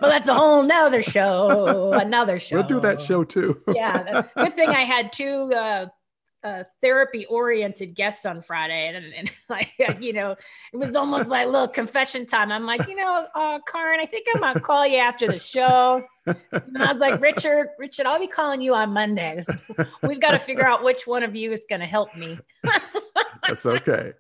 [0.01, 1.93] that's a whole nother show.
[1.93, 2.57] Another show.
[2.57, 3.63] We'll do that show too.
[3.75, 4.23] yeah.
[4.37, 5.87] Good thing I had two uh,
[6.45, 8.89] uh, therapy oriented guests on Friday.
[8.95, 10.37] And, and like, you know,
[10.73, 12.53] it was almost like a little confession time.
[12.53, 15.39] I'm like, you know, uh, Karen, I think I'm going to call you after the
[15.39, 16.05] show.
[16.27, 19.47] And I was like, Richard, Richard, I'll be calling you on Mondays.
[20.03, 22.39] We've got to figure out which one of you is going to help me.
[22.63, 24.13] That's okay.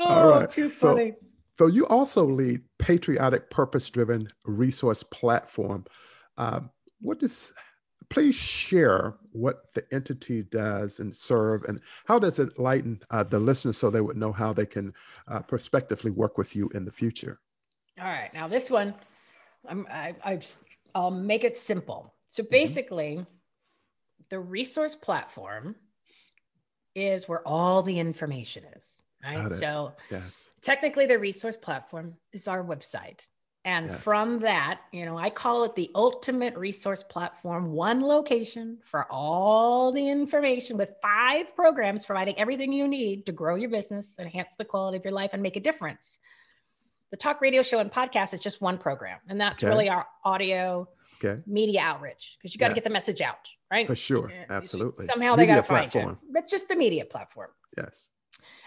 [0.00, 0.48] oh, right.
[0.48, 1.12] too So- funny.
[1.58, 5.86] So you also lead patriotic, purpose-driven resource platform.
[6.36, 6.70] Um,
[7.00, 7.52] what does?
[8.10, 13.38] Please share what the entity does and serve, and how does it lighten uh, the
[13.38, 14.94] listeners so they would know how they can
[15.26, 17.40] uh, prospectively work with you in the future.
[18.00, 18.32] All right.
[18.32, 18.94] Now this one,
[19.68, 20.40] I'm, I, I,
[20.94, 22.14] I'll make it simple.
[22.30, 22.52] So Mm-hmm.
[22.52, 23.26] basically,
[24.30, 25.76] the resource platform
[26.94, 29.02] is where all the information is.
[29.24, 29.52] Right.
[29.52, 30.50] So Yes.
[30.62, 33.26] technically, the resource platform is our website.
[33.68, 34.02] And Yes.
[34.02, 39.92] from that, you know, I call it the ultimate resource platform, one location for all
[39.92, 44.64] the information with five programs providing everything you need to grow your business, enhance the
[44.64, 46.16] quality of your life, and make a difference.
[47.10, 49.68] The talk radio show and podcast is just one program, and that's Okay.
[49.70, 50.88] really our audio
[51.22, 51.42] Okay.
[51.46, 53.86] media outreach because you got to get the message out, right?
[53.86, 54.32] For sure.
[54.48, 55.04] Absolutely.
[55.06, 56.18] Somehow they got to find platform.
[56.22, 56.32] you.
[56.32, 57.50] But just the media platform.
[57.76, 58.08] Yes.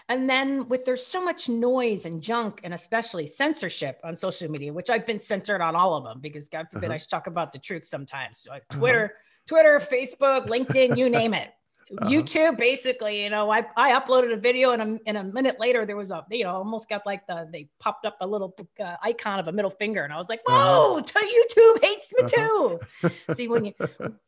[0.08, 4.72] And then with there's so much noise and junk and especially censorship on social media,
[4.72, 6.94] which I've been censored on all of them because God forbid Uh-huh.
[6.94, 8.40] I should talk about the truth sometimes.
[8.40, 9.14] So like Twitter,
[9.46, 11.50] Twitter, Facebook, LinkedIn, you name it.
[11.90, 12.10] Uh-huh.
[12.10, 15.84] YouTube, basically, you know, I, I uploaded a video and a, and a minute later
[15.84, 18.96] there was a, you know, almost got like the, they popped up a little uh,
[19.02, 20.02] icon of a middle finger.
[20.02, 21.02] And I was like, whoa, Uh-huh.
[21.02, 22.78] YouTube hates me Uh-huh.
[22.98, 23.10] too.
[23.34, 23.72] See, when you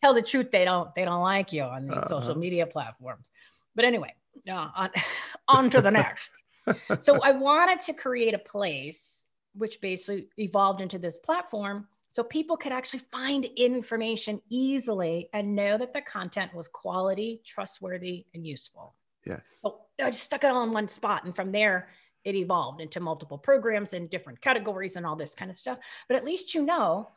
[0.02, 2.34] tell the truth, they don't, they don't like you on these social Uh-huh.
[2.34, 3.30] media platforms.
[3.74, 4.14] But anyway,
[4.46, 4.90] uh, on,
[5.48, 6.30] on to the next.
[7.00, 9.24] so I wanted to create a place
[9.54, 15.76] which basically evolved into this platform so people could actually find information easily and know
[15.76, 18.94] that the content was quality, trustworthy, and useful.
[19.26, 19.58] Yes.
[19.62, 21.24] So I just stuck it all in one spot.
[21.24, 21.88] And from there,
[22.24, 25.78] it evolved into multiple programs and different categories and all this kind of stuff.
[26.08, 27.10] But at least you know,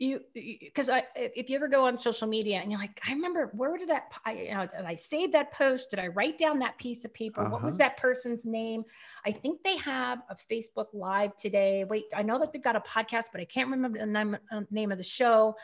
[0.00, 3.50] you because I if you ever go on social media and you're like, I remember
[3.54, 5.90] where did that I, you know did I save that post?
[5.90, 7.42] Did I write down that piece of paper?
[7.44, 7.84] What was Uh-huh.
[7.84, 8.82] that person's name?
[9.26, 11.84] I think they have a Facebook Live today.
[11.84, 14.62] Wait, I know that they've got a podcast, but I can't remember the name, uh,
[14.70, 15.54] name of the show.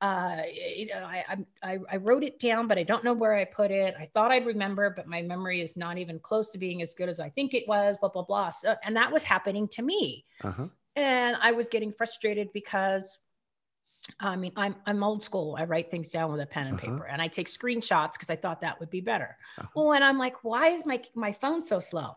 [0.00, 0.42] Uh,
[0.76, 1.24] you know, I,
[1.62, 3.94] I I wrote it down, but I don't know where I put it.
[3.96, 7.08] I thought I'd remember, but my memory is not even close to being as good
[7.08, 7.96] as I think it was.
[7.98, 8.50] Blah blah blah.
[8.50, 10.66] So, and that was happening to me Uh-huh.
[10.96, 13.18] and I was getting frustrated because
[14.20, 15.56] I mean I'm I'm old school.
[15.58, 16.92] I write things down with a pen and Uh-huh.
[16.92, 19.36] paper and I take screenshots because I thought that would be better.
[19.58, 19.68] Uh-huh.
[19.74, 22.16] Well, and I'm like, why is my my phone so slow?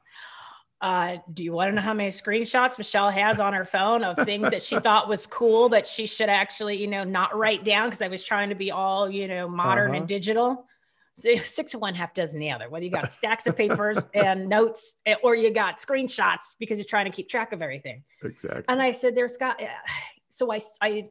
[0.80, 4.16] Uh, do you want to know how many screenshots Michelle has on her phone of
[4.20, 7.88] things that she thought was cool that she should actually, you know, not write down
[7.88, 10.00] because I was trying to be all, you know, modern Uh-huh.
[10.02, 10.68] and digital.
[11.16, 12.70] So six of one, half dozen the other.
[12.70, 16.86] Whether you got stacks of papers and notes, eh, or you got screenshots because you're
[16.86, 18.04] trying to keep track of everything.
[18.24, 18.66] Exactly.
[18.68, 19.60] And I said, "There's got."
[20.30, 21.10] So I, I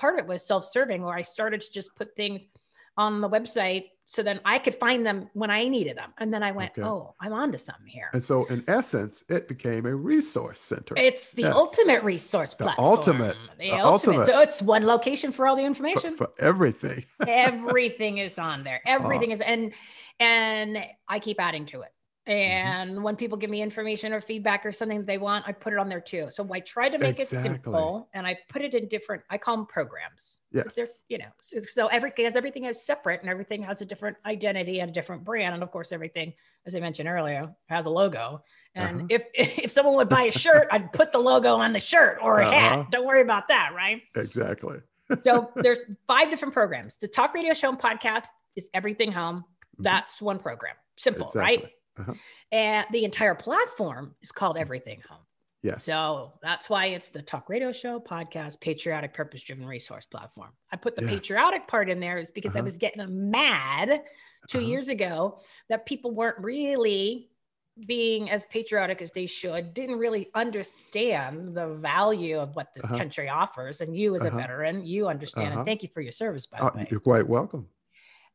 [0.00, 2.46] part of it was self-serving, where I started to just put things
[2.96, 6.12] on the website so then I could find them when I needed them.
[6.18, 6.82] And then I went, okay.
[6.82, 8.10] oh, I'm onto something here.
[8.12, 10.96] And so, in essence, it became a resource center.
[10.96, 11.54] It's the yes.
[11.54, 12.88] ultimate resource the platform.
[12.88, 14.18] Ultimate, the, the ultimate.
[14.18, 14.26] ultimate.
[14.26, 16.16] So it's one location for all the information.
[16.16, 17.04] For, for everything.
[17.28, 18.80] everything is on there.
[18.90, 19.04] Uh-huh.
[19.04, 19.72] Everything is, and
[20.18, 21.92] and I keep adding to it.
[22.30, 22.52] Mm-hmm.
[22.52, 23.02] And mm-hmm.
[23.02, 25.88] when people give me information or feedback or something they want, I put it on
[25.88, 26.28] there too.
[26.30, 27.38] So I try to make exactly.
[27.38, 30.38] it simple and I put it in different, I call them programs.
[30.52, 31.02] Yes.
[31.08, 34.80] You know, so, so everything has everything is separate and everything has a different identity
[34.80, 35.54] and a different brand.
[35.54, 36.32] And of course, everything,
[36.66, 38.44] as I mentioned earlier, has a logo.
[38.74, 39.06] And uh-huh.
[39.10, 39.24] if
[39.58, 42.46] if someone would buy a shirt, I'd put the logo on the shirt or a
[42.46, 42.52] uh-huh.
[42.52, 42.90] hat.
[42.90, 44.02] Don't worry about that, right?
[44.14, 44.78] Exactly.
[45.22, 46.96] so there's five different programs.
[46.96, 49.44] The Talk Radio Show and Podcast is Everything Home.
[49.78, 50.74] That's one program.
[50.96, 51.40] Simple, exactly.
[51.40, 51.72] right?
[52.00, 52.14] Uh-huh.
[52.52, 55.20] And the entire platform is called Everything Home.
[55.62, 55.84] Yes.
[55.84, 60.50] So that's why it's the talk radio show, podcast, patriotic, purpose driven resource platform.
[60.72, 61.10] I put the yes.
[61.10, 62.60] patriotic part in there is because uh-huh.
[62.60, 64.02] I was getting mad
[64.48, 64.66] 2 uh-huh.
[64.66, 65.38] years ago
[65.68, 67.28] that people weren't really
[67.86, 72.98] being as patriotic as they should, didn't really understand the value of what this uh-huh.
[72.98, 73.80] country offers.
[73.80, 74.38] And you, as a uh-huh.
[74.38, 75.48] veteran, you understand.
[75.48, 75.64] And uh-huh.
[75.64, 76.88] thank you for your service, by the uh, way.
[76.90, 77.68] You're quite welcome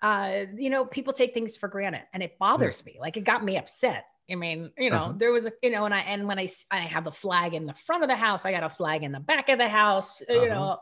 [0.05, 2.93] uh, you know, people take things for granted and it bothers yeah.
[2.93, 2.99] me.
[2.99, 4.05] Like it got me upset.
[4.29, 5.13] I mean, you know, uh-huh.
[5.17, 7.65] there was a, you know, and I, and when I, I have a flag in
[7.65, 10.21] the front of the house, I got a flag in the back of the house,
[10.21, 10.41] uh-huh.
[10.43, 10.77] you know,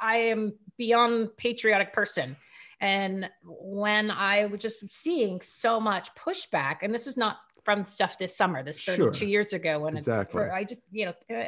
[0.00, 2.36] I am beyond patriotic person.
[2.80, 8.18] And when I was just seeing so much pushback, and this is not from stuff
[8.18, 9.28] this summer, this 32 sure.
[9.28, 10.44] years ago when exactly.
[10.44, 11.44] I just, you know, uh,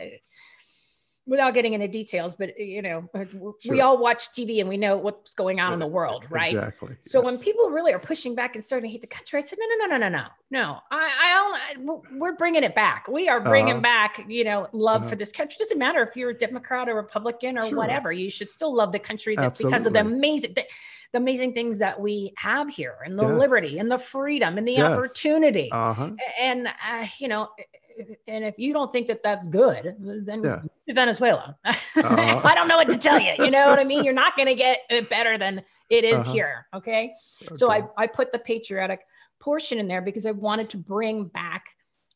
[1.32, 3.54] without getting into details, but you know, uh, sure.
[3.64, 6.52] we all watch TV and we know what's going on in the world, right?
[6.52, 6.94] Exactly.
[7.00, 7.24] So yes.
[7.24, 9.64] when people really are pushing back and starting to hate the country, I said, no,
[9.66, 10.78] no, no, no, no, no, no.
[10.90, 12.18] I, I don't.
[12.18, 13.08] We're bringing it back.
[13.08, 15.56] We are bringing uh, back, you know, love uh, for this country.
[15.58, 17.78] It doesn't matter if you're a Democrat or Republican or sure.
[17.78, 18.12] whatever.
[18.12, 20.52] You should still love the country that, because of the amazing.
[20.54, 20.66] The,
[21.12, 23.38] the amazing things that we have here and the yes.
[23.38, 24.90] liberty and the freedom and the yes.
[24.90, 26.08] opportunity uh-huh.
[26.40, 27.50] and uh, you know
[28.26, 30.62] and if you don't think that that's good, then yeah.
[30.88, 31.57] Venezuela.
[31.95, 32.40] Uh-huh.
[32.43, 33.32] I don't know what to tell you.
[33.38, 34.03] You know what I mean?
[34.03, 36.32] You're not going to get it better than it is uh-huh.
[36.32, 36.66] here.
[36.72, 37.12] Okay?
[37.43, 37.55] okay.
[37.55, 39.01] So I, I put the patriotic
[39.38, 41.66] portion in there because I wanted to bring back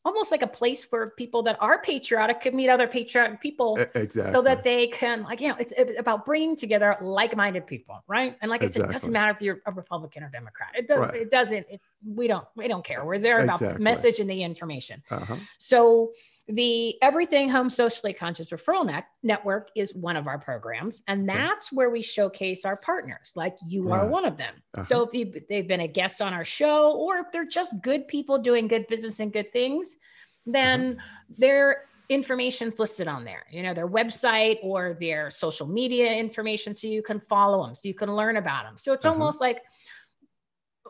[0.07, 4.33] almost like a place where people that are patriotic could meet other patriotic people exactly.
[4.33, 8.49] so that they can like you know it's about bringing together like-minded people right and
[8.49, 8.83] like exactly.
[8.83, 11.15] i said it doesn't matter if you're a republican or democrat it, does, right.
[11.15, 13.83] it doesn't it, we don't we don't care we're there about exactly.
[13.83, 15.35] message and the information uh-huh.
[15.57, 16.11] so
[16.49, 21.73] the everything home socially conscious referral net network is one of our programs and that's
[21.73, 24.83] where we showcase our partners like you are one of them uh-huh.
[24.83, 28.37] so if they've been a guest on our show or if they're just good people
[28.37, 29.97] doing good business and good things
[30.45, 31.33] then uh-huh.
[31.37, 36.87] their information's listed on there you know their website or their social media information so
[36.87, 39.13] you can follow them so you can learn about them so it's uh-huh.
[39.13, 39.63] almost like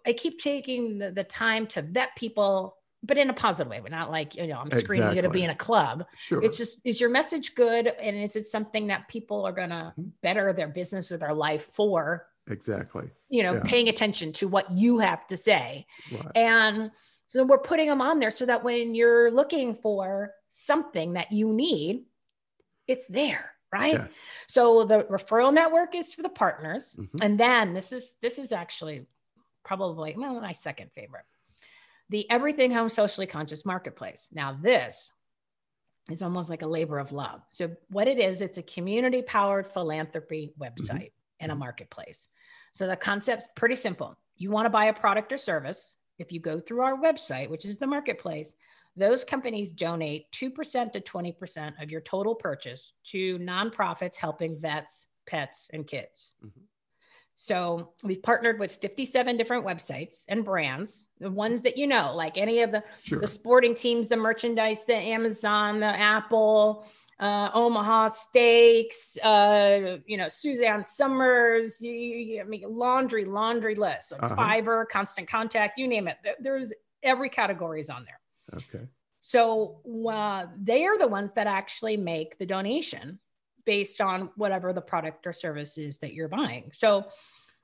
[0.05, 3.79] i keep taking the, the time to vet people but in a positive way.
[3.81, 5.15] We're not like, you know, I'm screaming exactly.
[5.17, 6.05] you to be in a club.
[6.17, 6.41] Sure.
[6.43, 7.87] It's just, is your message good?
[7.87, 10.09] And is it something that people are going to mm-hmm.
[10.21, 12.27] better their business or their life for?
[12.49, 13.09] Exactly.
[13.29, 13.63] You know, yeah.
[13.63, 15.85] paying attention to what you have to say.
[16.11, 16.31] Right.
[16.35, 16.91] And
[17.27, 21.53] so we're putting them on there so that when you're looking for something that you
[21.53, 22.05] need,
[22.87, 24.21] it's there right yes.
[24.47, 27.17] so the referral network is for the partners mm-hmm.
[27.21, 29.05] and then this is this is actually
[29.65, 31.25] probably well, my second favorite
[32.09, 34.29] the Everything Home Socially Conscious Marketplace.
[34.31, 35.11] Now, this
[36.09, 37.41] is almost like a labor of love.
[37.49, 41.41] So, what it is, it's a community powered philanthropy website mm-hmm.
[41.41, 42.29] and a marketplace.
[42.73, 44.17] So, the concept's pretty simple.
[44.37, 45.97] You want to buy a product or service.
[46.19, 48.53] If you go through our website, which is the marketplace,
[48.95, 55.69] those companies donate 2% to 20% of your total purchase to nonprofits helping vets, pets,
[55.71, 56.33] and kids.
[56.43, 56.61] Mm-hmm.
[57.39, 62.35] So we've partnered with 57 different websites and brands, the ones that you know, like
[62.35, 63.19] any of the, sure.
[63.19, 66.87] the sporting teams, the merchandise, the Amazon, the Apple,
[67.19, 74.13] uh, Omaha Steaks, uh, you know, Suzanne Somers, you, you, I mean, laundry, laundry list,
[74.13, 74.35] like uh-huh.
[74.35, 76.17] Fiverr, Constant Contact, you name it.
[76.39, 76.73] There's
[77.03, 78.19] every category is on there.
[78.55, 78.87] Okay.
[79.19, 79.81] So
[80.11, 83.19] uh, they are the ones that actually make the donation
[83.67, 86.71] based on whatever the product or service is that you're buying.
[86.73, 87.05] So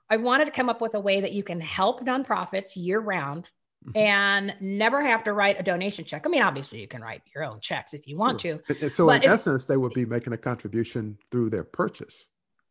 [0.10, 3.50] I wanted to come up with a way that you can help nonprofits year round
[3.84, 3.98] mm-hmm.
[3.98, 6.24] and never have to write a donation check.
[6.26, 8.60] I mean, obviously you can write your own checks if you want sure.
[8.60, 8.90] to.
[8.90, 12.28] So in essence, they would be making a contribution through their purchase.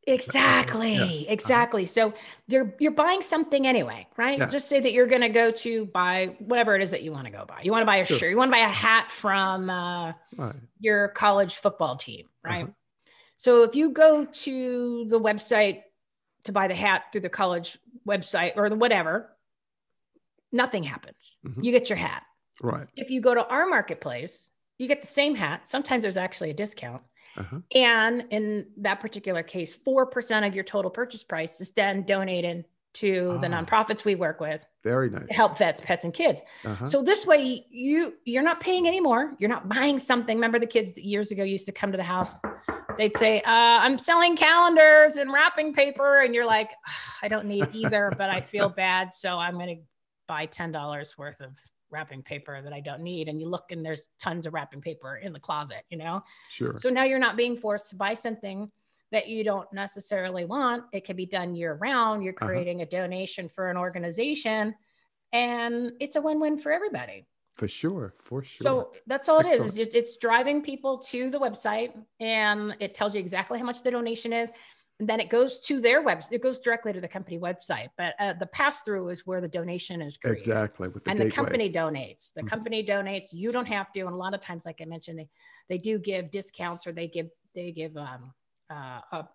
[0.06, 0.94] Exactly.
[0.94, 1.30] Yeah.
[1.30, 1.84] Exactly.
[1.84, 1.92] Uh-huh.
[1.92, 2.14] So
[2.48, 4.38] you're you're buying something anyway, right?
[4.38, 4.50] Yes.
[4.50, 7.26] Just say that you're going to go to buy whatever it is that you want
[7.26, 7.60] to go buy.
[7.62, 8.18] You want to buy a sure.
[8.18, 8.30] shirt.
[8.30, 10.56] You want to buy a hat from uh, right.
[10.80, 12.64] your college football team, right?
[12.64, 12.72] Uh-huh.
[13.42, 15.82] So if you go to the website
[16.44, 17.76] to buy the hat through the college
[18.06, 19.36] website or the whatever,
[20.52, 21.38] nothing happens.
[21.44, 21.60] Mm-hmm.
[21.60, 22.22] You get your hat.
[22.62, 22.86] Right.
[22.94, 25.68] If you go to our marketplace, you get the same hat.
[25.68, 27.02] Sometimes there's actually a discount.
[27.36, 27.58] Uh-huh.
[27.74, 32.64] And in that particular case, 4% of your total purchase price is then donated
[32.94, 33.64] to the ah.
[33.64, 34.64] nonprofits we work with.
[34.84, 35.26] Very nice.
[35.26, 36.40] To help vets, pets, and kids.
[36.64, 36.86] Uh-huh.
[36.86, 39.34] So this way you you're not paying anymore.
[39.40, 40.36] You're not buying something.
[40.36, 42.36] Remember the kids that years ago used to come to the house.
[42.96, 46.22] They'd say, uh, I'm selling calendars and wrapping paper.
[46.22, 46.70] And you're like,
[47.22, 49.14] I don't need either, but I feel bad.
[49.14, 49.82] So I'm going to
[50.28, 51.58] buy $10 worth of
[51.90, 53.28] wrapping paper that I don't need.
[53.28, 56.22] And you look and there's tons of wrapping paper in the closet, you know?
[56.50, 56.74] Sure.
[56.76, 58.70] So now you're not being forced to buy something
[59.10, 60.84] that you don't necessarily want.
[60.92, 62.24] It can be done year round.
[62.24, 62.46] You're uh-huh.
[62.46, 62.88] creating uh-huh.
[62.90, 64.74] a donation for an organization
[65.32, 67.26] and it's a win-win for everybody.
[67.54, 68.64] For sure, for sure.
[68.64, 69.78] So that's all Excellent.
[69.78, 69.94] it is.
[69.94, 74.32] It's driving people to the website and it tells you exactly how much the donation
[74.32, 74.50] is
[75.08, 76.32] then it goes to their website.
[76.32, 79.48] It goes directly to the company website, but uh, the pass through is where the
[79.48, 80.38] donation is created.
[80.38, 80.88] Exactly.
[80.88, 81.24] The and gateway.
[81.24, 82.32] the company donates.
[82.32, 82.48] The mm-hmm.
[82.48, 83.32] company donates.
[83.32, 84.00] You don't have to.
[84.00, 85.28] And a lot of times, like I mentioned, they,
[85.68, 88.32] they do give discounts or they give, they give, um,
[88.72, 89.28] uh, a,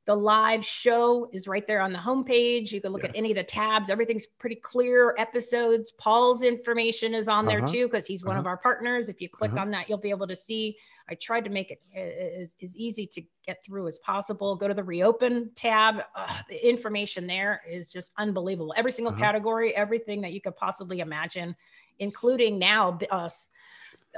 [0.05, 2.73] the live show is right there on the homepage.
[2.73, 3.11] You can look yes.
[3.11, 3.89] at any of the tabs.
[3.89, 5.15] Everything's pretty clear.
[5.17, 5.93] Episodes.
[5.93, 7.61] Paul's information is on uh-huh.
[7.61, 8.41] there too because he's one uh-huh.
[8.41, 9.09] of our partners.
[9.09, 9.61] If you click uh-huh.
[9.61, 10.77] on that, you'll be able to see.
[11.09, 14.57] I tried to make it as, as easy to get through as possible.
[14.57, 16.03] Go to the reopen tab.
[16.49, 18.75] the information there is just unbelievable.
[18.77, 19.23] Every single uh-huh.
[19.23, 21.55] category, everything that you could possibly imagine,
[22.01, 23.47] including now us.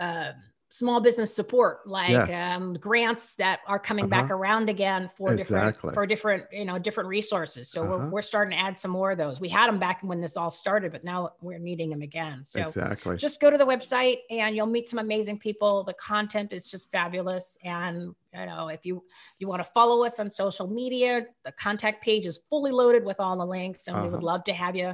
[0.01, 0.33] Uh,
[0.75, 2.53] small business support like yes.
[2.53, 4.23] um, grants that are coming uh-huh.
[4.23, 5.71] back around again for exactly.
[5.71, 7.97] different for different you know different resources so uh-huh.
[7.97, 10.37] we're, we're starting to add some more of those we had them back when this
[10.37, 14.19] all started but now we're needing them again so exactly just go to the website
[14.31, 18.85] and you'll meet some amazing people the content is just fabulous and you know if
[18.85, 19.01] you
[19.39, 23.21] you want to follow us on social media the contact page is fully loaded with
[23.21, 24.07] all the links and uh-huh.
[24.07, 24.27] we would uh-huh.
[24.27, 24.93] love to have you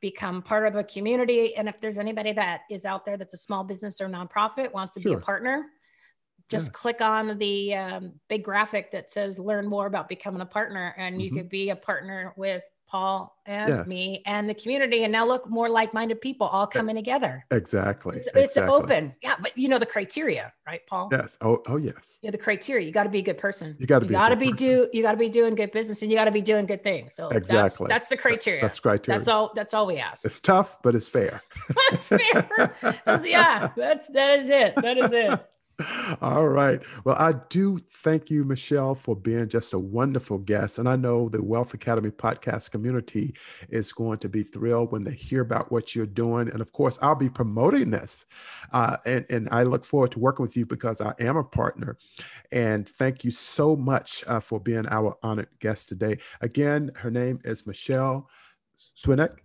[0.00, 1.54] become part of a community.
[1.56, 4.94] And if there's anybody that is out there that's a small business or nonprofit wants
[4.94, 5.16] to sure.
[5.16, 5.66] be a partner,
[6.48, 6.74] just yes.
[6.74, 11.14] click on the um, big graphic that says learn more about becoming a partner and
[11.14, 11.20] mm-hmm.
[11.20, 13.86] you could be a partner with Paul and yes.
[13.86, 15.04] me and the community.
[15.04, 17.44] And now look more like-minded people all coming together.
[17.50, 18.16] Exactly.
[18.16, 18.44] It's, exactly.
[18.44, 19.14] it's open.
[19.22, 19.36] Yeah.
[19.40, 21.08] But you know, the criteria, right, Paul?
[21.12, 21.36] Yes.
[21.40, 22.18] Oh, oh yes.
[22.22, 22.30] Yeah.
[22.30, 23.76] The criteria, you got to be a good person.
[23.78, 26.02] You got to be, got to be do, you got to be doing good business
[26.02, 27.14] and you got to be doing good things.
[27.14, 27.86] So exactly.
[27.88, 28.62] That's, that's the criteria.
[28.62, 29.18] That's criteria.
[29.18, 30.24] That's all, that's all we ask.
[30.24, 31.42] It's tough, but it's fair.
[31.92, 32.72] it's fair.
[33.24, 33.70] yeah.
[33.76, 34.74] That's, that is it.
[34.76, 35.40] That is it.
[36.20, 36.80] All right.
[37.04, 40.78] Well, I do thank you, Michelle, for being just a wonderful guest.
[40.78, 43.34] And I know the Wealth Academy podcast community
[43.68, 46.48] is going to be thrilled when they hear about what you're doing.
[46.50, 48.26] And of course, I'll be promoting this.
[48.72, 51.96] Uh, and, and I look forward to working with you because I am a partner.
[52.50, 56.18] And thank you so much uh, for being our honored guest today.
[56.40, 58.28] Again, her name is Michelle
[58.76, 59.36] Swinick.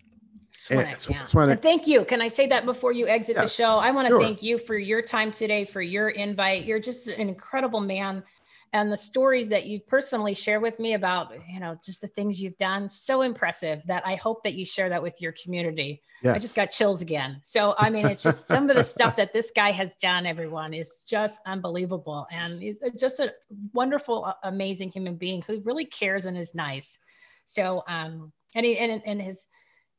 [0.69, 1.51] Swinick, yeah.
[1.51, 2.05] And thank you.
[2.05, 3.77] Can I say that before you exit yes, the show?
[3.77, 4.21] I want to sure.
[4.21, 6.63] thank you for your time today, for your invite.
[6.63, 8.23] You're just an incredible man.
[8.71, 12.41] And the stories that you personally share with me about, you know, just the things
[12.41, 16.01] you've done, so impressive that I hope that you share that with your community.
[16.23, 16.35] Yes.
[16.35, 17.41] I just got chills again.
[17.43, 20.73] So, I mean, it's just some of the stuff that this guy has done, everyone,
[20.73, 22.25] is just unbelievable.
[22.31, 23.33] And he's just a
[23.73, 26.97] wonderful, amazing human being who really cares and is nice.
[27.45, 29.45] So, um, and he, and, and his,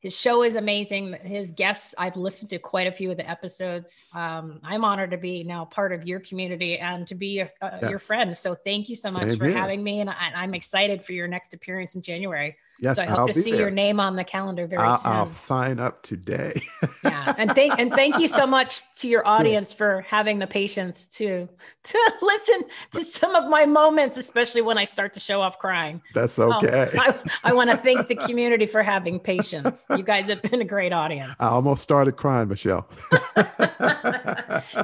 [0.05, 1.13] his show is amazing.
[1.23, 4.05] His guests, I've listened to quite a few of the episodes.
[4.13, 7.79] Um, I'm honored to be now part of your community and to be a, a,
[7.81, 7.89] yes.
[7.89, 8.37] your friend.
[8.37, 9.57] So thank you so much Same for here.
[9.57, 10.01] having me.
[10.01, 12.55] And I, am excited for your next appearance in January.
[12.79, 13.61] Yes, so I hope I'll to see there.
[13.61, 15.11] your name on the calendar very I'll, soon.
[15.11, 16.61] I'll sign up today.
[17.03, 21.07] yeah, and thank and thank you so much to your audience for having the patience
[21.09, 21.47] to
[21.83, 26.01] to listen to some of my moments, especially when I start to show off crying.
[26.13, 26.89] That's oh, okay.
[26.93, 29.85] Oh, I, I want to thank the community for having patience.
[29.89, 31.33] You guys have been a great audience.
[31.39, 32.87] I almost started crying, Michelle.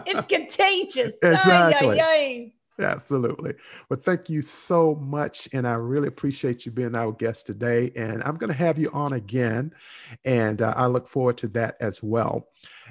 [0.05, 1.17] it's contagious.
[1.21, 1.99] Exactly.
[1.99, 2.53] Ay, ay, ay.
[2.81, 3.53] Absolutely.
[3.89, 5.47] Well, thank you so much.
[5.53, 7.91] And I really appreciate you being our guest today.
[7.95, 9.71] And I'm going to have you on again.
[10.25, 12.47] And uh, I look forward to that as well.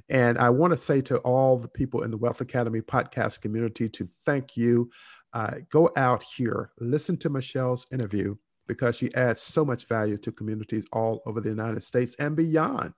[0.09, 3.89] And I want to say to all the people in the Wealth Academy podcast community
[3.89, 4.91] to thank you.
[5.33, 8.35] Uh, go out here, listen to Michelle's interview
[8.67, 12.93] because she adds so much value to communities all over the United States and beyond.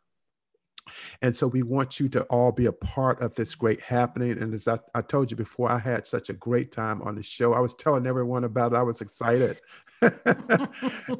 [1.20, 4.32] And so we want you to all be a part of this great happening.
[4.32, 7.22] And as I, I, told you before, I had such a great time on the
[7.22, 7.54] show.
[7.54, 8.76] I was telling everyone about it.
[8.76, 9.60] I was excited.
[10.02, 10.70] and,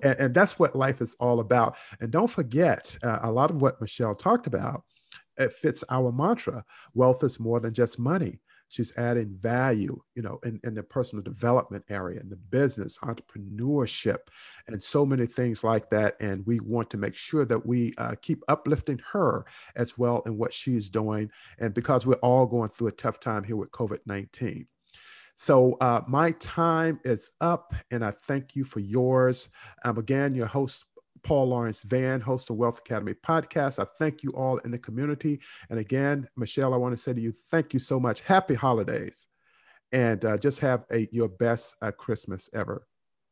[0.03, 1.77] and, that's what life is all about.
[2.01, 4.83] And don't forget, uh, a lot of what Michelle talked about,
[5.39, 6.64] it fits our mantra
[6.95, 8.41] wealth is more than just money
[8.73, 14.18] she's adding value you know in, in the personal development area in the business entrepreneurship
[14.66, 16.16] and so many things like that.
[16.20, 19.45] And we want to make sure that we uh, keep uplifting her
[19.77, 21.31] as well in what she's doing.
[21.59, 24.66] And because we're all going through a tough time here with covid-19
[25.35, 29.49] so uh, my time is up, and I thank you for yours.
[29.83, 30.85] I'm again your host,
[31.23, 33.79] Paul Lawrence Van, host of Wealth Academy podcast.
[33.79, 35.41] I thank you all in the community.
[35.70, 38.20] And again, Michelle, I want to say to you, thank you so much.
[38.20, 39.27] Happy holidays.
[39.93, 42.87] And uh, just have a, your best uh, Christmas ever.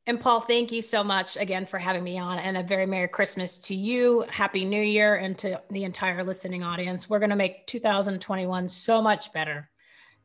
[0.07, 3.09] And Paul, thank you so much again for having me on and a very Merry
[3.09, 4.25] Christmas to you.
[4.29, 7.09] Happy New Year and to the entire listening audience.
[7.09, 9.71] We're going to make 2021 so much better.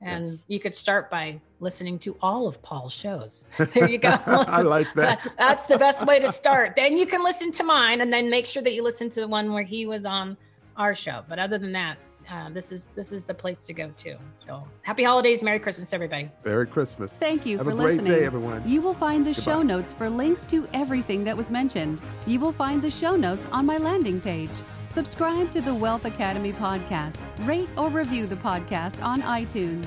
[0.01, 0.45] And yes.
[0.47, 3.47] you could start by listening to all of Paul's shows.
[3.57, 4.09] There you go.
[4.27, 5.27] I like that.
[5.37, 6.75] That's the best way to start.
[6.75, 9.27] Then you can listen to mine and then make sure that you listen to the
[9.27, 10.37] one where he was on
[10.77, 11.23] our show.
[11.27, 11.97] But other than that,
[12.29, 14.17] uh, this is this is the place to go to.
[14.45, 16.29] So happy holidays, Merry Christmas, everybody.
[16.43, 17.13] Merry Christmas.
[17.13, 18.05] Thank you Have for a listening.
[18.05, 18.67] Great day, everyone.
[18.67, 19.43] You will find the Goodbye.
[19.43, 22.01] show notes for links to everything that was mentioned.
[22.25, 24.49] You will find the show notes on my landing page.
[24.95, 27.17] Subscribe to the Wealth Academy podcast.
[27.45, 29.85] Rate or review the podcast on iTunes.